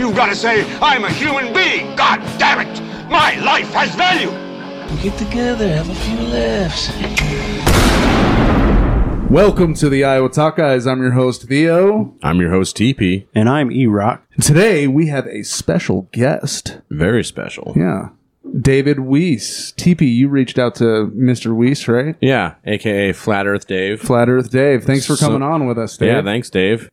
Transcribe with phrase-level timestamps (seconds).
[0.00, 1.94] You've got to say, I'm a human being.
[1.94, 3.10] God damn it.
[3.10, 4.30] My life has value.
[4.96, 6.88] We Get together, have a few laughs.
[9.30, 10.86] Welcome to the Iowa Talk Guys.
[10.86, 12.14] I'm your host, Theo.
[12.22, 13.26] I'm your host, TP.
[13.34, 14.26] And I'm E Rock.
[14.40, 16.78] Today we have a special guest.
[16.88, 17.74] Very special.
[17.76, 18.08] Yeah.
[18.58, 19.72] David Weiss.
[19.72, 21.54] TP, you reached out to Mr.
[21.54, 22.16] Weiss, right?
[22.22, 24.00] Yeah, aka Flat Earth Dave.
[24.00, 24.82] Flat Earth Dave.
[24.84, 26.08] Thanks for So- coming on with us, Dave.
[26.08, 26.88] Yeah, thanks, Dave.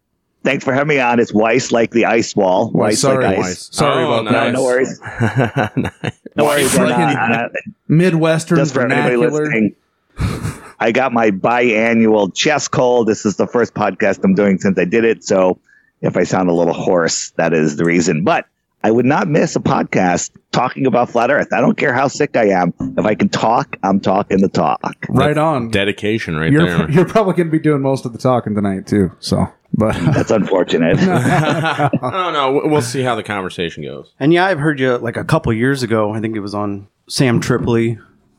[0.48, 1.20] Thanks for having me on.
[1.20, 2.72] It's Weiss like the ice wall.
[2.72, 3.44] Weiss sorry, like ice.
[3.44, 3.70] Weiss.
[3.74, 4.54] Sorry Oh, about No, that.
[4.54, 5.00] no worries.
[6.38, 6.74] No worries.
[6.78, 7.50] And, uh, Freaking-
[7.90, 9.76] Midwestern just for anybody listening,
[10.80, 13.08] I got my biannual chest cold.
[13.10, 15.26] This is the first podcast I'm doing since I did it.
[15.26, 15.60] So
[16.02, 18.24] if I sound a little hoarse, that is the reason.
[18.24, 18.46] But
[18.84, 21.52] I would not miss a podcast talking about flat Earth.
[21.52, 22.74] I don't care how sick I am.
[22.98, 24.96] If I can talk, I'm talking the talk.
[25.10, 25.72] Right on.
[25.72, 26.92] Dedication right You're, there.
[26.92, 29.12] you're probably going to be doing most of the talking tonight, too.
[29.20, 30.98] So, but That's unfortunate.
[31.02, 32.62] I don't know.
[32.66, 34.12] We'll see how the conversation goes.
[34.20, 36.14] And yeah, I've heard you like a couple years ago.
[36.14, 37.98] I think it was on Sam Tripoli.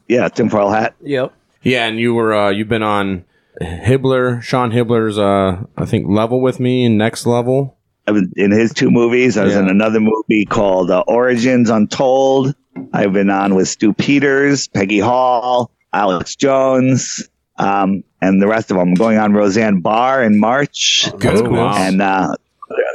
[0.09, 0.95] yeah, Tim tinfoil hat.
[1.03, 1.33] Yep.
[1.63, 3.25] Yeah, and you were uh, you've been on
[3.61, 7.77] Hibbeler, Sean Hibbeler's uh I think level with me and next level.
[8.07, 9.37] I was in his two movies.
[9.37, 9.61] I was Yeah.
[9.61, 12.55] in another movie called uh, Origins Untold.
[12.93, 18.77] I've been on with Stu Peters, Peggy Hall, Alex Jones, um, and the rest of
[18.79, 18.89] them.
[18.89, 21.47] I'm going on Roseanne Barr in March, Good.
[21.47, 21.75] Oh, wow.
[21.77, 22.35] and uh,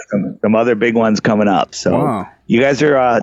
[0.10, 1.76] some, some other big ones coming up.
[1.76, 2.30] So Wow.
[2.48, 3.20] you guys are, uh,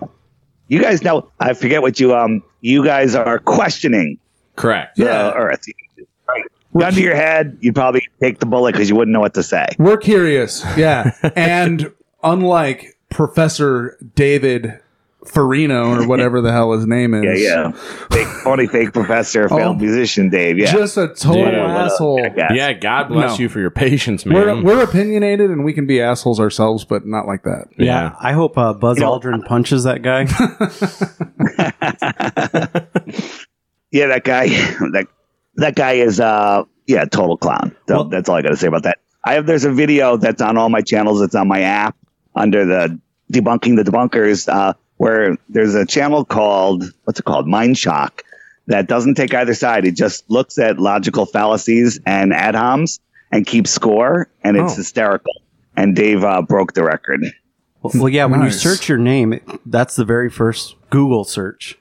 [0.69, 1.31] you guys know.
[1.41, 2.43] I forget what you um.
[2.63, 4.19] You guys are questioning
[4.57, 4.97] Correct.
[4.97, 5.33] the Yeah.
[5.35, 5.65] Earth.
[6.79, 9.43] Gun to your head, you'd probably take the bullet because you wouldn't know what to
[9.43, 9.67] say.
[9.79, 10.65] we're curious.
[10.77, 11.11] Yeah.
[11.35, 11.91] and
[12.23, 14.79] unlike Professor David
[15.27, 17.41] Farina or whatever the hell his name is.
[17.41, 17.69] yeah.
[17.69, 17.73] yeah.
[18.11, 19.79] Fake, phony fake professor, failed Oh.
[19.79, 20.59] musician, Dave.
[20.59, 20.73] Yeah.
[20.73, 21.55] Just a total Dude.
[21.55, 22.21] asshole.
[22.37, 22.53] Yeah.
[22.53, 23.43] Yeah, God bless No.
[23.43, 24.35] you for your patience, man.
[24.37, 27.67] We're, we're opinionated and we can be assholes ourselves, but not like that.
[27.77, 28.15] yeah.
[28.21, 30.25] I hope uh, Buzz You know- Aldrin punches that guy.
[33.93, 34.47] Yeah, that guy.
[34.93, 35.07] That
[35.57, 37.75] that guy is uh yeah, total clown.
[37.89, 38.99] So Well- that's all I got to say about that.
[39.25, 41.21] I have there's a video that's on all my channels.
[41.23, 41.97] It's on my app
[42.35, 43.01] under the
[43.33, 44.49] debunking the debunkers.
[44.49, 48.23] Uh, where there's a channel called what's it called Mind Shock
[48.67, 49.87] that doesn't take either side.
[49.87, 53.01] It just looks at logical fallacies and ad homs
[53.33, 54.77] and keeps score, and it's Oh.
[54.77, 55.33] hysterical.
[55.75, 57.23] And Dave uh, broke the record.
[57.81, 61.79] well, well, yeah, when you search your name, it- that's the very first Google search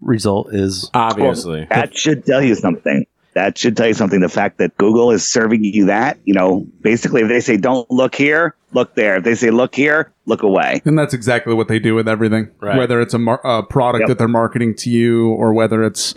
[0.00, 1.68] result is Obviously.
[1.70, 3.06] That should tell you something.
[3.36, 4.20] That should tell you something.
[4.20, 7.88] The fact that Google is serving you that, you know, basically, if they say don't
[7.90, 9.16] look here, look there.
[9.16, 10.80] If they say look here, look away.
[10.86, 12.50] And that's exactly what they do with everything.
[12.62, 12.78] Right.
[12.78, 14.08] Whether it's a, mar- a product Yep.
[14.08, 16.14] that they're marketing to you or whether it's,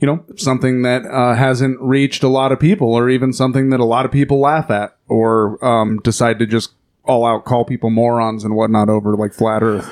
[0.00, 3.80] you know, something that uh, hasn't reached a lot of people or even something that
[3.80, 7.88] a lot of people laugh at or um, decide to just all out call people
[7.88, 9.90] morons and whatnot over like flat earth.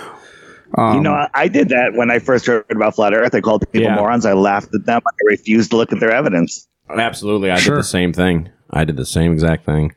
[0.94, 3.34] You know, I, I did that when I first heard about flat Earth.
[3.34, 3.97] I called people Yeah.
[3.97, 4.25] morons.
[4.27, 5.00] I laughed at them.
[5.06, 6.66] I refused to look at their evidence.
[6.91, 7.50] Absolutely.
[7.50, 7.75] I Sure.
[7.77, 8.49] did the same thing.
[8.71, 9.94] I did the same exact thing.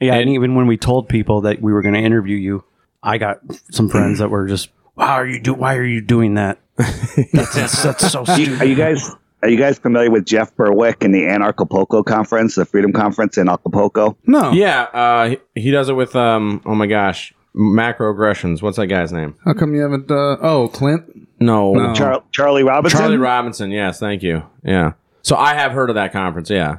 [0.00, 0.12] yeah.
[0.14, 2.64] And, And- even when we told people that we were going to interview you,
[3.02, 3.40] I got
[3.70, 5.54] some friends that were just, "Why are you do?
[5.54, 6.58] Why are you doing that?
[6.76, 9.10] That's, that's, that's so Are you guys?
[9.42, 13.48] Are you guys familiar with Jeff Berwick and the Anarchapulco conference, the Freedom Conference in
[13.48, 14.16] Acapulco?
[14.26, 14.52] No.
[14.52, 16.60] Yeah, uh, he, he does it with um.
[16.66, 18.62] Oh my gosh, macroaggressions.
[18.62, 19.34] What's that guy's name?
[19.44, 20.10] How come you haven't?
[20.10, 21.04] Uh, oh, Clint.
[21.40, 21.94] No, No.
[21.94, 22.98] Char- Charlie Robinson.
[22.98, 23.70] Charlie Robinson.
[23.70, 24.42] Yes, thank you.
[24.62, 24.92] Yeah.
[25.22, 26.50] So I have heard of that conference.
[26.50, 26.78] Yeah.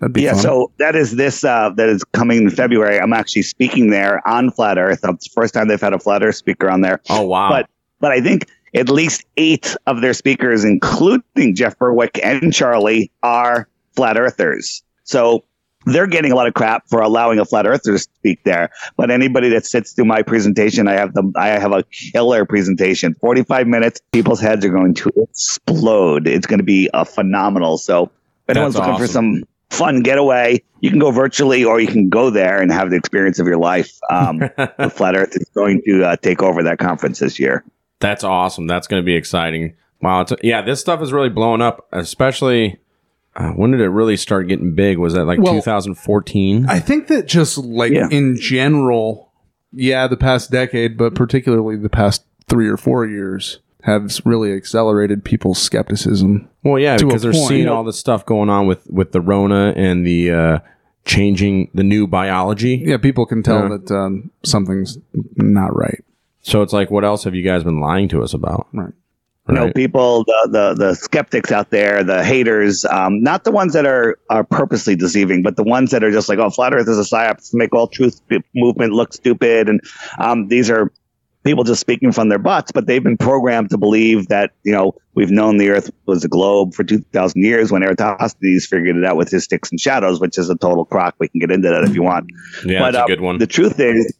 [0.00, 0.42] That'd be Yeah, fun.
[0.42, 2.98] so that is this uh, that is coming in February.
[2.98, 5.00] I'm actually speaking there on Flat Earth.
[5.04, 7.00] It's the first time they've had a Flat Earth speaker on there.
[7.10, 7.50] Oh wow.
[7.50, 7.68] But
[8.00, 13.68] but I think at least eight of their speakers, including Jeff Berwick and Charlie, are
[13.94, 14.82] flat earthers.
[15.04, 15.44] So
[15.86, 18.70] they're getting a lot of crap for allowing a flat earther to speak there.
[18.96, 23.14] But anybody that sits through my presentation, I have the I have a killer presentation.
[23.14, 26.26] 45 minutes, people's heads are going to explode.
[26.26, 27.78] It's going to be a phenomenal.
[27.78, 31.86] So if anyone's That's looking for some fun getaway, you can go virtually or you
[31.86, 33.98] can go there and have the experience of your life.
[34.10, 34.38] Um,
[34.78, 37.64] the flat earth is going to uh, take over that conference this year.
[38.00, 38.66] That's awesome.
[38.66, 39.76] That's going to be exciting.
[40.02, 40.22] Wow.
[40.22, 42.79] It's, yeah, this stuff is really blowing up, especially.
[43.36, 44.98] Uh, when did it really start getting big?
[44.98, 46.66] Was that like Well, 2014?
[46.68, 48.08] I think that just like Yeah.
[48.10, 49.30] in general,
[49.72, 55.24] yeah, the past decade, but particularly the past three or four years have really accelerated
[55.24, 56.48] people's skepticism.
[56.64, 57.48] well, yeah, because they're point.
[57.48, 60.58] seeing all this stuff going on with with the Rona and the uh,
[61.06, 62.82] changing the new biology.
[62.84, 63.76] Yeah, people can tell Yeah.
[63.78, 64.98] that um, something's
[65.36, 66.04] not right.
[66.42, 68.66] So it's like, what else have you guys been lying to us about?
[68.72, 68.92] Right.
[69.50, 73.72] You know, people, the, the the skeptics out there, the haters, um, not the ones
[73.74, 76.88] that are are purposely deceiving, but the ones that are just like, oh, flat Earth
[76.88, 78.20] is a psyop to make all truth
[78.54, 79.80] movement look stupid, and
[80.18, 80.92] um, these are
[81.42, 84.94] people just speaking from their butts, but they've been programmed to believe that you know
[85.14, 89.04] we've known the Earth was a globe for two thousand years when Eratosthenes figured it
[89.04, 91.14] out with his sticks and shadows, which is a total crock.
[91.18, 92.30] We can get into that if you want.
[92.64, 93.38] Yeah, but that's a um, good one.
[93.38, 94.12] The truth is,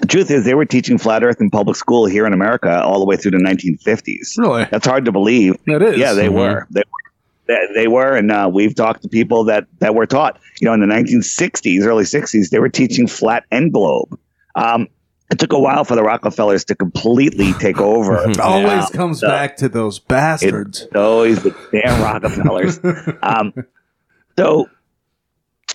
[0.00, 2.98] the truth is, they were teaching flat Earth in public school here in America all
[2.98, 4.36] the way through the 1950s.
[4.38, 4.64] Really?
[4.70, 5.56] That's hard to believe.
[5.66, 5.98] That is.
[5.98, 6.32] Yeah, they Mhm.
[6.34, 6.66] were.
[6.70, 6.82] They,
[7.46, 10.38] they, they were, and uh, we've talked to people that that were taught.
[10.60, 14.18] You know, in the 1960s, early 60s, they were teaching flat and globe.
[14.54, 14.88] Um,
[15.32, 18.24] it took a while for the Rockefellers to completely take over.
[18.30, 18.86] It always Yeah.
[18.92, 20.82] comes So- back to those bastards.
[20.82, 22.80] it's always the damn Rockefellers.
[23.22, 23.52] um,
[24.38, 24.68] so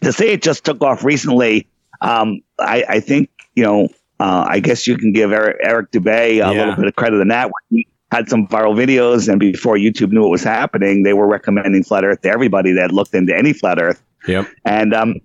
[0.02, 1.68] to say it just took off recently,
[2.02, 3.90] um, I, I think you know.
[4.20, 6.50] Uh, I guess you can give Eric, Eric Dubay a Yeah.
[6.52, 7.52] little bit of credit in that.
[7.70, 11.84] He had some viral videos, and before YouTube knew what was happening, they were recommending
[11.84, 14.02] flat Earth to everybody that looked into any flat Earth.
[14.28, 14.48] Yep.
[14.64, 15.16] And um,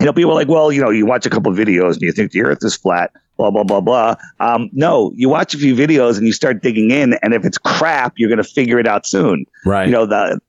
[0.00, 2.02] you know, people are like, well, you know, you watch a couple of videos and
[2.02, 4.14] you think the Earth is flat, blah blah blah blah.
[4.40, 7.58] Um, no, you watch a few videos and you start digging in, and if it's
[7.58, 9.44] crap, you're going to figure it out soon.
[9.66, 9.86] Right.
[9.86, 10.40] You know, the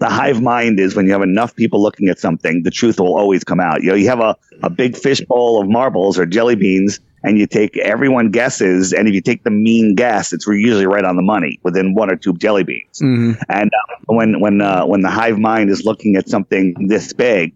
[0.00, 3.16] the hive mind is when you have enough people looking at something, the truth will
[3.16, 3.82] always come out.
[3.82, 7.46] You know, you have a, a big fishbowl of marbles or jelly beans, and you
[7.46, 11.22] take everyone guesses, and if you take the mean guess, it's usually right on the
[11.22, 12.98] money within one or two jelly beans.
[13.00, 13.40] Mhm.
[13.48, 17.52] And uh, when when uh, when the hive mind is looking at something this big,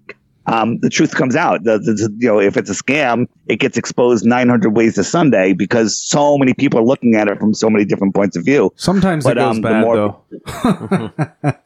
[0.47, 1.65] um, the truth comes out.
[1.65, 5.53] The, the, you know, if it's a scam, it gets exposed 900 ways to Sunday
[5.53, 8.73] because so many people are looking at it from so many different points of view.
[8.77, 11.13] Sometimes But, it goes um, bad more- though.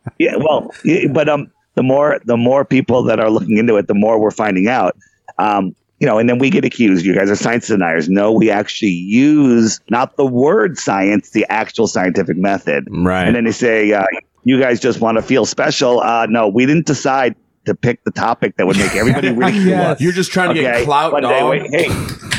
[0.18, 3.86] Yeah, well, yeah, but um, the more the more people that are looking into it,
[3.86, 4.94] the more we're finding out.
[5.38, 7.04] Um, you know, and then we get accused.
[7.04, 8.08] You guys are science deniers.
[8.08, 12.88] No, we actually use not the word science, the actual scientific method.
[12.90, 13.26] Right.
[13.26, 14.06] And then they say, uh,
[14.44, 17.36] "You guys just want to feel special." Uh, no, we didn't decide
[17.66, 20.00] to pick the topic that would make everybody ridicule Yes.
[20.00, 21.88] You're just trying to get clout, One day, wait, hey,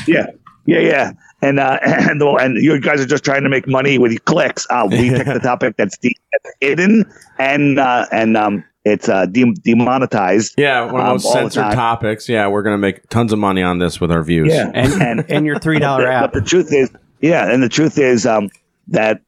[0.08, 0.26] yeah,
[0.66, 1.12] yeah, yeah.
[1.44, 4.22] And uh, and the, and you guys are just trying to make money with your
[4.22, 4.66] clicks.
[4.72, 7.06] Uh, we picked the topic that's, de- that's hidden
[7.38, 10.56] and uh, and um, it's uh, de- demonetized.
[10.58, 12.28] Yeah, one of um, those all the censored topics.
[12.28, 14.50] Yeah, we're gonna make tons of money on this with our views.
[14.50, 16.34] Yeah, And and and your three dollar app.
[16.34, 18.50] But the truth is, yeah, and the truth is um,
[18.88, 19.22] that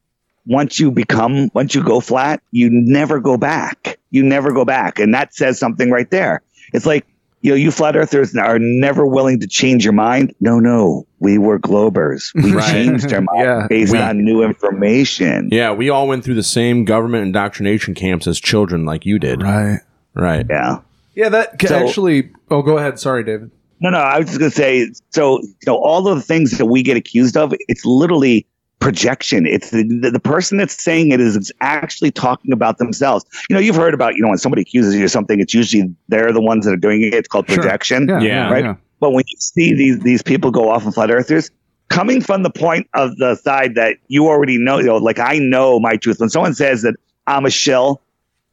[0.46, 3.98] once you become, once you go flat, you never go back.
[4.10, 6.42] You never go back, and that says something right there.
[6.72, 7.06] It's like
[7.44, 10.34] you know, you flat earthers are never willing to change your mind.
[10.40, 12.34] No, no, we were globers.
[12.34, 12.70] We Right.
[12.72, 13.66] changed our mind Yeah.
[13.68, 15.50] based We- on new information.
[15.52, 19.42] Yeah, we all went through the same government indoctrination camps as children, like you did.
[19.42, 19.80] Right.
[20.14, 20.46] Right.
[20.48, 20.78] Yeah.
[21.14, 22.30] Yeah, that ca- So- actually.
[22.50, 22.98] Oh, go ahead.
[22.98, 23.50] Sorry, David.
[23.80, 24.88] No, no, I was just gonna say.
[25.10, 28.46] So, you know, all of the things that we get accused of, it's literally
[28.84, 29.46] projection.
[29.46, 33.24] It's the, the, the person that's saying it is actually talking about themselves.
[33.48, 35.94] You know, you've heard about, you know, when somebody accuses you of something, it's usually
[36.08, 37.14] they're the ones that are doing it.
[37.14, 37.56] It's called Sure.
[37.56, 38.08] projection.
[38.08, 38.20] Yeah.
[38.20, 38.50] Yeah.
[38.50, 38.64] Right.
[38.64, 38.74] yeah.
[39.00, 41.50] But when you see these these people go off on flat earthers,
[41.88, 45.38] coming from the point of the side that you already know, you know, like I
[45.38, 46.20] know my truth.
[46.20, 46.94] When someone says that
[47.26, 48.02] I'm a shell,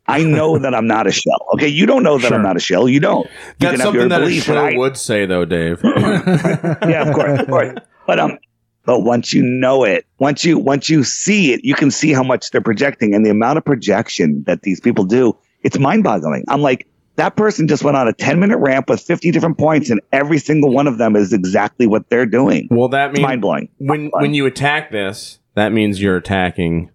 [0.08, 1.46] I know that I'm not a shell.
[1.56, 2.38] Okay, you don't know that Sure.
[2.38, 2.88] I'm not a shell.
[2.88, 3.26] You don't.
[3.26, 5.44] You That's can have something your that a belief, but show I- would say, though,
[5.46, 5.82] Dave.
[5.84, 7.74] yeah, of course, of course.
[8.08, 8.38] But um,
[8.86, 12.24] but once you know it, once you once you see it, you can see how
[12.24, 15.38] much they're projecting and the amount of projection that these people do.
[15.64, 16.46] It's mind-boggling.
[16.48, 20.02] I'm like, that person just went on a 10-minute ramp with 50 different points, and
[20.12, 22.68] every single one of them is exactly what they're doing.
[22.72, 23.70] well, that means mind-blowing.
[23.78, 26.90] when when you attack this, that means you're attacking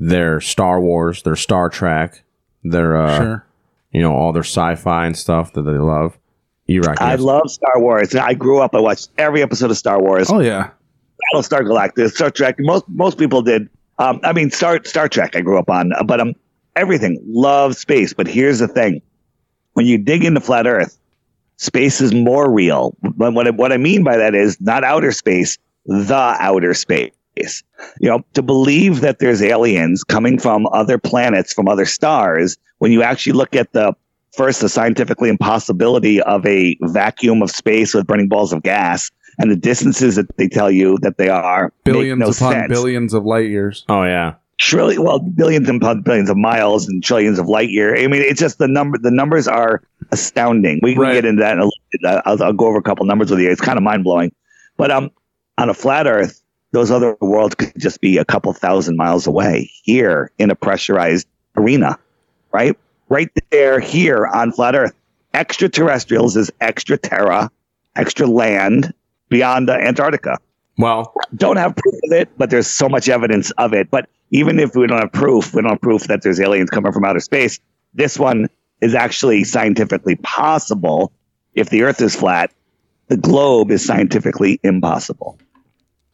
[0.00, 2.22] their Star Wars, their Star Trek,
[2.64, 3.46] their uh, Sure.
[3.92, 6.16] you know, all their sci-fi and stuff that they love.
[6.66, 7.00] You rock.
[7.00, 8.14] I love Star Wars.
[8.14, 8.74] I grew up.
[8.74, 10.30] I watched every episode of Star Wars.
[10.30, 10.70] Oh yeah.
[11.32, 12.56] Battlestar Galactica, Star Trek.
[12.58, 13.68] Most most people did.
[13.98, 15.36] Um, I mean, Star Star Trek.
[15.36, 16.34] I grew up on, but um,
[16.76, 17.18] everything.
[17.26, 18.12] Love space.
[18.12, 19.02] But here's the thing:
[19.74, 20.98] when you dig into flat Earth,
[21.56, 22.96] space is more real.
[23.02, 27.12] But what what I mean by that is not outer space, the outer space.
[28.00, 32.90] You know, to believe that there's aliens coming from other planets, from other stars, when
[32.90, 33.94] you actually look at the
[34.32, 39.50] first, the scientifically impossibility of a vacuum of space with burning balls of gas and
[39.50, 43.14] the distances that they tell you that they are make Billions no upon sense billions
[43.14, 43.84] of light years.
[43.88, 44.34] Oh yeah.
[44.58, 48.40] trillion well billions and billions of miles and trillions of light year i mean it's
[48.40, 51.14] just the number the numbers are astounding we can Right.
[51.14, 52.22] get into that in a little bit.
[52.26, 54.32] I'll, I'll go over a couple numbers with you it's kind of mind-blowing
[54.76, 55.10] but um
[55.58, 56.42] on a flat earth
[56.72, 61.28] those other worlds could just be a couple thousand miles away here in a pressurized
[61.56, 61.96] arena
[62.52, 62.76] right
[63.08, 64.92] right there here on flat earth
[65.34, 67.48] extraterrestrials is extra terra
[67.96, 68.92] extra land
[69.28, 70.38] beyond uh, antarctica
[70.78, 73.90] Well, don't have proof of it, but there's so much evidence of it.
[73.90, 76.92] But even if we don't have proof, we don't have proof that there's aliens coming
[76.92, 77.58] from outer space.
[77.94, 78.48] This one
[78.80, 81.12] is actually scientifically possible.
[81.54, 82.52] If the Earth is flat,
[83.08, 85.38] the globe is scientifically impossible.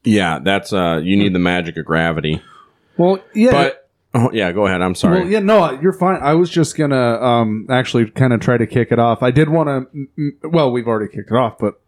[0.05, 2.41] yeah, that's uh, you need the magic of gravity.
[2.97, 3.51] Well, yeah.
[3.51, 4.81] But oh, yeah, go ahead.
[4.81, 5.21] I'm sorry.
[5.21, 6.21] Well, yeah, no, you're fine.
[6.23, 9.23] I was just gonna um, actually kind of try to kick it off.
[9.23, 10.33] I did want to.
[10.49, 11.81] Well, we've already kicked it off, but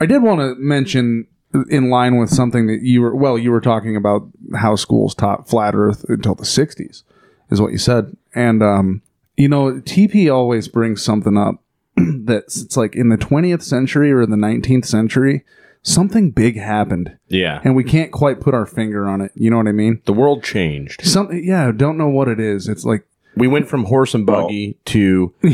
[0.00, 1.26] I did want to mention,
[1.70, 3.14] in line with something that you were.
[3.14, 7.02] Well, you were talking about how schools taught flat Earth until the '60s,
[7.50, 9.02] is what you said, and um,
[9.36, 11.62] you know, TP always brings something up
[11.96, 15.44] that's it's like in the 20th century or the 19th century,
[15.82, 19.32] something big happened, yeah, and we can't quite put our finger on it.
[19.34, 20.02] You know what I mean?
[20.04, 21.04] the world changed.
[21.04, 22.68] Something, yeah, don't know what it is.
[22.68, 25.32] It's like We went from horse and buggy to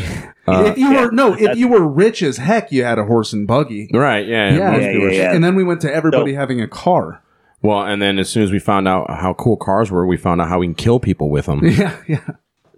[0.46, 3.32] uh, if you were no, if you were rich as heck, you had a horse
[3.32, 3.90] and buggy.
[3.92, 4.26] right.
[4.26, 4.70] Yeah, Yeah.
[4.70, 5.32] most Yeah, people yeah, yeah.
[5.34, 7.20] And then we went to everybody So- having a car.
[7.62, 10.38] Well, and then as soon as we found out how cool cars were, we found
[10.42, 11.60] out how we can kill people with them.
[11.64, 12.20] Yeah, yeah.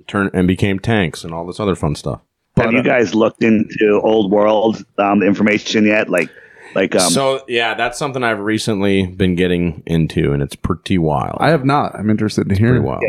[0.06, 2.20] Turn and became tanks and all this other fun stuff.
[2.56, 6.08] have you guys looked into old world um, information yet?
[6.08, 6.30] Like,
[6.76, 11.38] like um, so yeah, that's something I've recently been getting into, and it's pretty wild.
[11.40, 11.96] I have not.
[11.96, 12.68] I'm interested to hear.
[12.74, 13.02] pretty wild.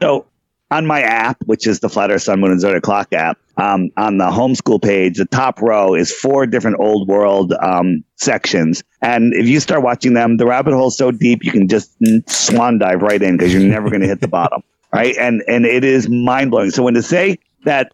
[0.00, 0.24] So
[0.70, 3.90] on my app, which is the Flat Earth Sun, Moon, and Zodiac Clock app, um,
[3.96, 8.84] on the homeschool page, the top row is four different old world um, sections.
[9.02, 11.96] And if you start watching them, the rabbit hole is so deep you can just
[12.26, 15.16] swan dive right in because you're never going to hit the bottom, right?
[15.16, 16.70] And and it is mind blowing.
[16.70, 17.92] So when to say that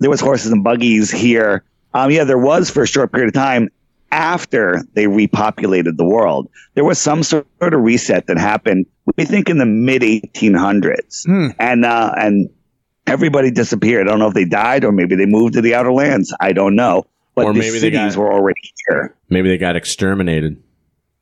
[0.00, 1.64] there was horses and buggies here,
[1.94, 3.70] um, yeah, there was for a short period of time
[4.16, 6.48] after they repopulated the world.
[6.74, 8.86] There was some sort of reset that happened.
[9.16, 11.48] We think in the mid 1800s, Hmm.
[11.60, 12.48] and uh, and
[13.06, 14.08] everybody disappeared.
[14.08, 16.34] I don't know if they died or maybe they moved to the outer lands.
[16.40, 17.04] I don't know.
[17.34, 19.14] But Or the maybe they cities got- were already here.
[19.28, 20.56] Maybe they got exterminated.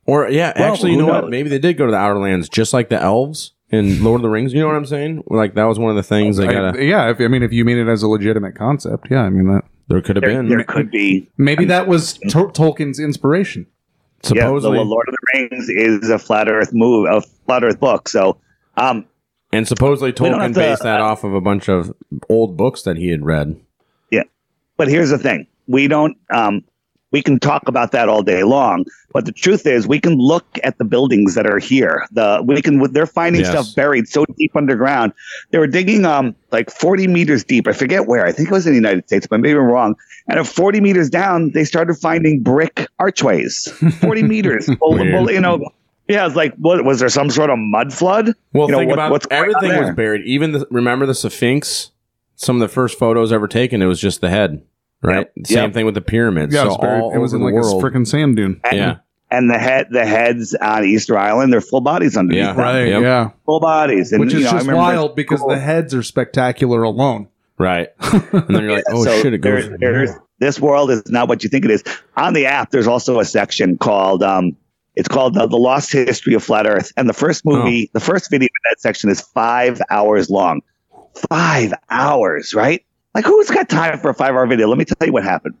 [0.05, 1.29] Or yeah, Well, actually, you who know what?
[1.29, 4.21] Maybe they did go to the Outer Lands, just like the elves in Lord of
[4.21, 4.53] the Rings.
[4.53, 5.23] You know what I'm saying?
[5.27, 6.71] Like that was one of the things they I- got.
[6.75, 9.29] to yeah, if, I mean, if you mean it as a legitimate concept, yeah, I
[9.29, 9.63] mean that.
[9.87, 11.29] There could have There, been there could be.
[11.37, 13.67] Maybe that was Tol- Tolkien's inspiration.
[14.23, 17.79] Yeah, the supposedly, Lord of the Rings is a flat Earth move, a flat Earth
[17.79, 18.09] book.
[18.09, 18.39] So,
[18.77, 19.05] um,
[19.53, 21.93] and supposedly Tolkien to- based that off of a bunch of
[22.29, 23.59] old books that he had read.
[24.09, 24.23] Yeah,
[24.77, 26.17] but here's the thing: we don't.
[26.31, 26.63] Um,
[27.15, 30.45] we can talk about that all day long, but the truth is, we can look
[30.65, 32.05] at the buildings that are here.
[32.11, 32.73] The we can.
[32.91, 33.51] They're finding Yes.
[33.51, 35.13] stuff buried so deep underground.
[35.51, 37.67] They were digging um like 40 meters deep.
[37.69, 38.25] I forget where.
[38.25, 39.95] I think it was in the United States, but maybe I'm wrong.
[40.27, 43.71] And at 40 meters down, they started finding brick archways.
[44.01, 44.69] 40 meters.
[44.81, 45.69] Well, you know.
[46.07, 48.33] Yeah, it's like, what was there some sort of mud flood?
[48.53, 50.21] Well, You know, think what- about everything was buried.
[50.25, 51.91] Even the, remember the Sphinx.
[52.35, 54.61] Some of the first photos ever taken, it was just the head.
[55.01, 55.27] Right.
[55.35, 55.47] Yep.
[55.47, 55.73] Same Yep.
[55.73, 56.53] thing with the pyramids.
[56.53, 57.83] Yeah, so it was, very- all it was in over like world.
[57.83, 58.59] a freaking sand dune.
[58.63, 58.95] And, Yeah.
[59.29, 62.43] and the head, the heads on Easter Island, they're full bodies underneath.
[62.43, 62.53] Yeah.
[62.53, 62.57] them.
[62.61, 62.87] Right.
[62.87, 63.01] Yep.
[63.01, 63.29] Yeah.
[63.45, 67.27] Full bodies, and Which you is know, just wild because the heads are spectacular alone.
[67.57, 67.89] right.
[68.33, 69.67] And then you're like, oh So shit, it goes.
[69.69, 71.83] there- there's- this world is not what you think it is.
[72.17, 74.57] On the app, there's also a section called um,
[74.97, 78.29] it's called the, the Lost History of Flat Earth, and the first movie, the first
[78.31, 80.61] video in that section is five hours long.
[81.29, 82.84] Five hours, right?
[83.15, 84.67] Like who's got time for a five-hour video?
[84.67, 85.55] Let me tell you what happened.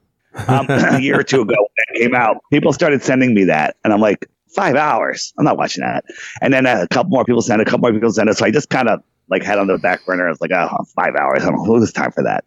[0.47, 3.77] Um, a year or two ago when it came out, people started sending me that,
[3.83, 5.33] and I'm like, five hours?
[5.37, 6.03] I'm not watching that.
[6.41, 8.45] And then a couple more people sent, it, a couple more people sent it, so
[8.45, 10.27] I just kind of like had on the back burner.
[10.27, 11.43] I was like, oh, five hours.
[11.43, 12.43] I don't know who's time for that.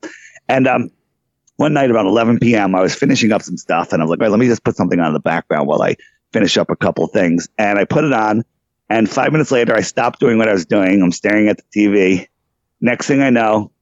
[0.46, 0.90] And um,
[1.56, 4.26] one night around 11 p.m., I was finishing up some stuff, and I'm like, all
[4.26, 5.96] right, let me just put something on in the background while I
[6.32, 7.48] finish up a couple things.
[7.56, 8.44] And I put it on,
[8.90, 11.02] and five minutes later, I stopped doing what I was doing.
[11.02, 12.28] I'm staring at the TV.
[12.80, 13.72] Next thing I know,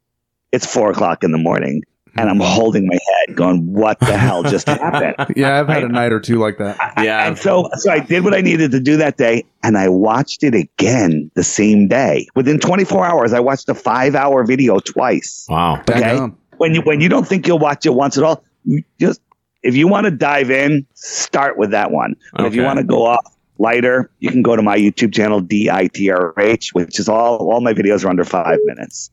[0.56, 1.82] it's four o'clock in the morning,
[2.16, 5.88] and I'm holding my head, going, "What the hell just happened?" Yeah, I've had a
[5.88, 6.76] night or two like that.
[7.02, 7.28] Yeah.
[7.28, 10.42] And so, so I did what I needed to do that day, and I watched
[10.42, 12.26] it again the same day.
[12.34, 15.46] Within 24 hours, I watched a five-hour video twice.
[15.48, 15.80] Wow.
[15.80, 16.00] Okay.
[16.00, 16.38] Damn.
[16.56, 19.20] When you when you don't think you'll watch it once at all, you just
[19.62, 22.14] if you want to dive in, start with that one.
[22.32, 25.42] But if you want to go off lighter, you can go to my YouTube channel
[25.42, 29.10] DITRH, which is all all my videos are under five minutes,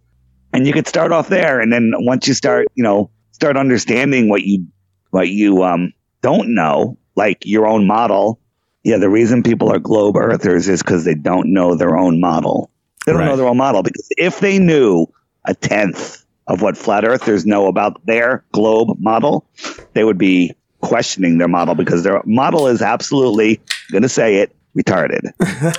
[0.54, 1.60] and you could start off there.
[1.60, 4.68] And then once you start, you know, start understanding what you
[5.10, 8.40] what you um don't know, like your own model.
[8.84, 12.70] Yeah, the reason people are globe earthers is because they don't know their own model.
[13.06, 13.28] They don't Right.
[13.28, 15.08] know their own model because if they knew
[15.46, 19.46] a tenth of what flat earthers know about their globe model,
[19.94, 24.54] they would be questioning their model because their model is absolutely going to say it
[24.78, 25.32] retarded.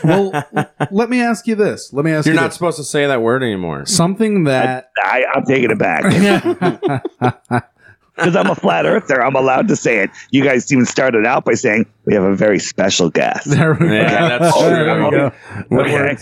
[0.04, 0.30] well,
[0.90, 1.92] let me ask you this.
[1.92, 2.54] Let me ask You're you not this.
[2.54, 3.86] supposed to say that word anymore.
[3.86, 6.02] something that I, I'm taking it back
[8.16, 9.22] because I'm a flat earther.
[9.22, 10.10] I'm allowed to say it.
[10.30, 13.50] You guys even started out by saying we have a very special guest.
[13.50, 13.92] there we go.
[13.94, 14.84] Yeah, that's Oh, true.
[14.84, 16.10] There we go.
[16.12, 16.16] Okay.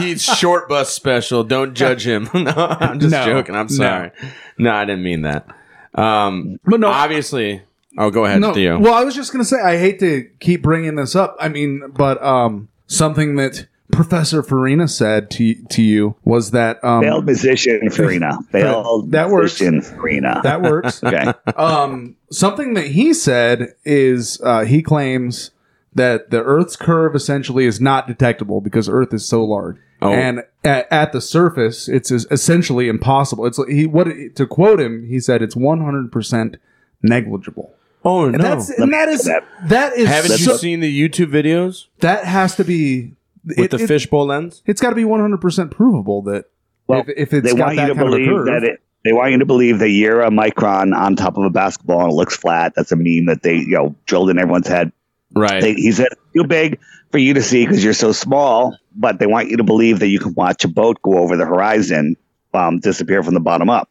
[0.00, 1.42] He's short bus special.
[1.44, 2.28] Don't judge him.
[2.34, 3.54] no, I'm just No, joking.
[3.54, 3.74] I'm no.
[3.74, 4.10] sorry.
[4.58, 4.72] No.
[4.72, 5.46] I didn't mean that.
[5.94, 7.62] Um, But no, obviously.
[7.98, 8.54] Oh, go ahead, no.
[8.54, 8.78] Theo.
[8.78, 11.36] Well, I was just gonna say I hate to keep bringing this up.
[11.38, 17.02] I mean, but um, something that Professor Farina said to to you was that um,
[17.02, 18.38] Failed musician Farina.
[18.50, 19.60] Failed That works.
[19.60, 20.40] musician Farina.
[20.44, 21.04] that works.
[21.04, 21.32] okay.
[21.56, 25.50] um, something that he said is uh, he claims
[25.94, 30.10] that the Earth's curve essentially is not detectable because Earth is so large, Oh.
[30.10, 33.44] and at, at the surface, it's essentially impossible.
[33.44, 34.04] It's he what
[34.36, 36.56] to quote him, he said it's one hundred percent
[37.02, 37.74] negligible.
[38.04, 41.30] Oh And that's and that is that- that is Haven't so- you seen the YouTube
[41.30, 43.12] videos that has to be
[43.44, 44.62] with it- the it- fishbowl lens?
[44.66, 46.46] It's got to be one hundred percent provable that
[46.86, 48.46] Well, if, if it's they got want you to kind of a believe curve.
[48.46, 48.80] that it.
[49.04, 52.12] They want you to believe that you're a micron on top of a basketball and
[52.12, 52.74] it looks flat.
[52.76, 54.92] That's a meme that they you know drilled in everyone's head.
[55.34, 55.60] Right.
[55.60, 56.78] They, he said too big
[57.10, 60.06] for you to see because you're so small, but they want you to believe that
[60.08, 62.16] you can watch a boat go over the horizon,
[62.54, 63.90] um, disappear from the bottom up.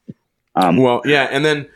[0.55, 1.67] Um, well, yeah, and then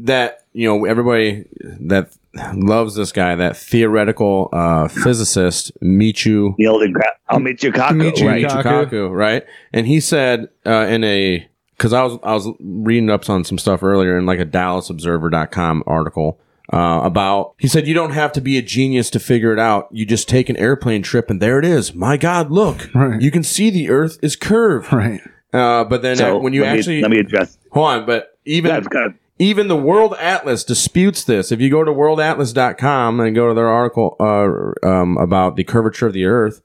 [0.00, 1.44] that you know everybody
[1.80, 2.10] that
[2.54, 7.92] loves this guy, that theoretical uh, physicist Michu Neil deGrasse, I'll meet you, Kaku.
[8.12, 8.90] Michio right, Kaku.
[8.90, 9.44] Kaku, right?
[9.72, 11.46] And he said uh, in a
[11.76, 15.84] because I was I was reading up on some stuff earlier in like a DallasObserver.com
[15.86, 16.40] article
[16.72, 17.54] uh, about.
[17.58, 19.88] He said you don't have to be a genius to figure it out.
[19.90, 21.94] You just take an airplane trip and there it is.
[21.94, 22.88] My God, look!
[22.94, 23.20] Right.
[23.20, 24.92] You can see the Earth is curved.
[24.92, 25.20] right.
[25.52, 27.58] Uh, but then So uh, when you let me- actually let me address.
[27.70, 29.14] hold on, but even That's good.
[29.38, 31.50] Even the World Atlas disputes this.
[31.50, 36.06] If you go to worldatlas.com and go to their article uh, um, about the curvature
[36.06, 36.62] of the Earth,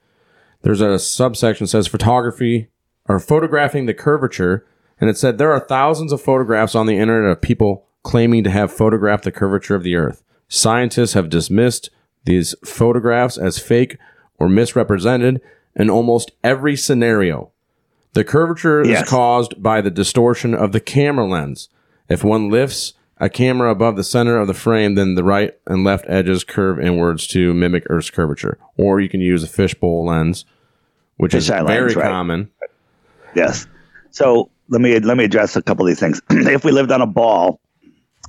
[0.62, 2.68] there's a subsection that says photography
[3.08, 4.66] or photographing the curvature.
[5.02, 8.50] And it said there are thousands of photographs on the internet of people claiming to
[8.52, 10.24] have photographed the curvature of the Earth.
[10.48, 11.90] Scientists have dismissed
[12.26, 13.98] these photographs as fake
[14.38, 15.42] or misrepresented
[15.76, 17.52] in almost every scenario.
[18.14, 19.04] The curvature Yes.
[19.04, 21.70] is caused by the distortion of the camera lens.
[22.10, 25.84] If one lifts a camera above the center of the frame, then the right and
[25.84, 28.58] left edges curve inwards to mimic Earth's curvature.
[28.78, 30.46] Or you can use a fishbowl lens,
[31.18, 32.10] which is very lens, right.
[32.10, 32.50] common.
[33.36, 33.68] Yes.
[34.12, 36.22] So let me let me address a couple of these things.
[36.30, 37.60] if we lived on a ball,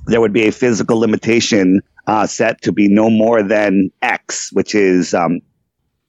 [0.07, 4.75] there would be a physical limitation uh, set to be no more than X, which
[4.75, 5.39] is um,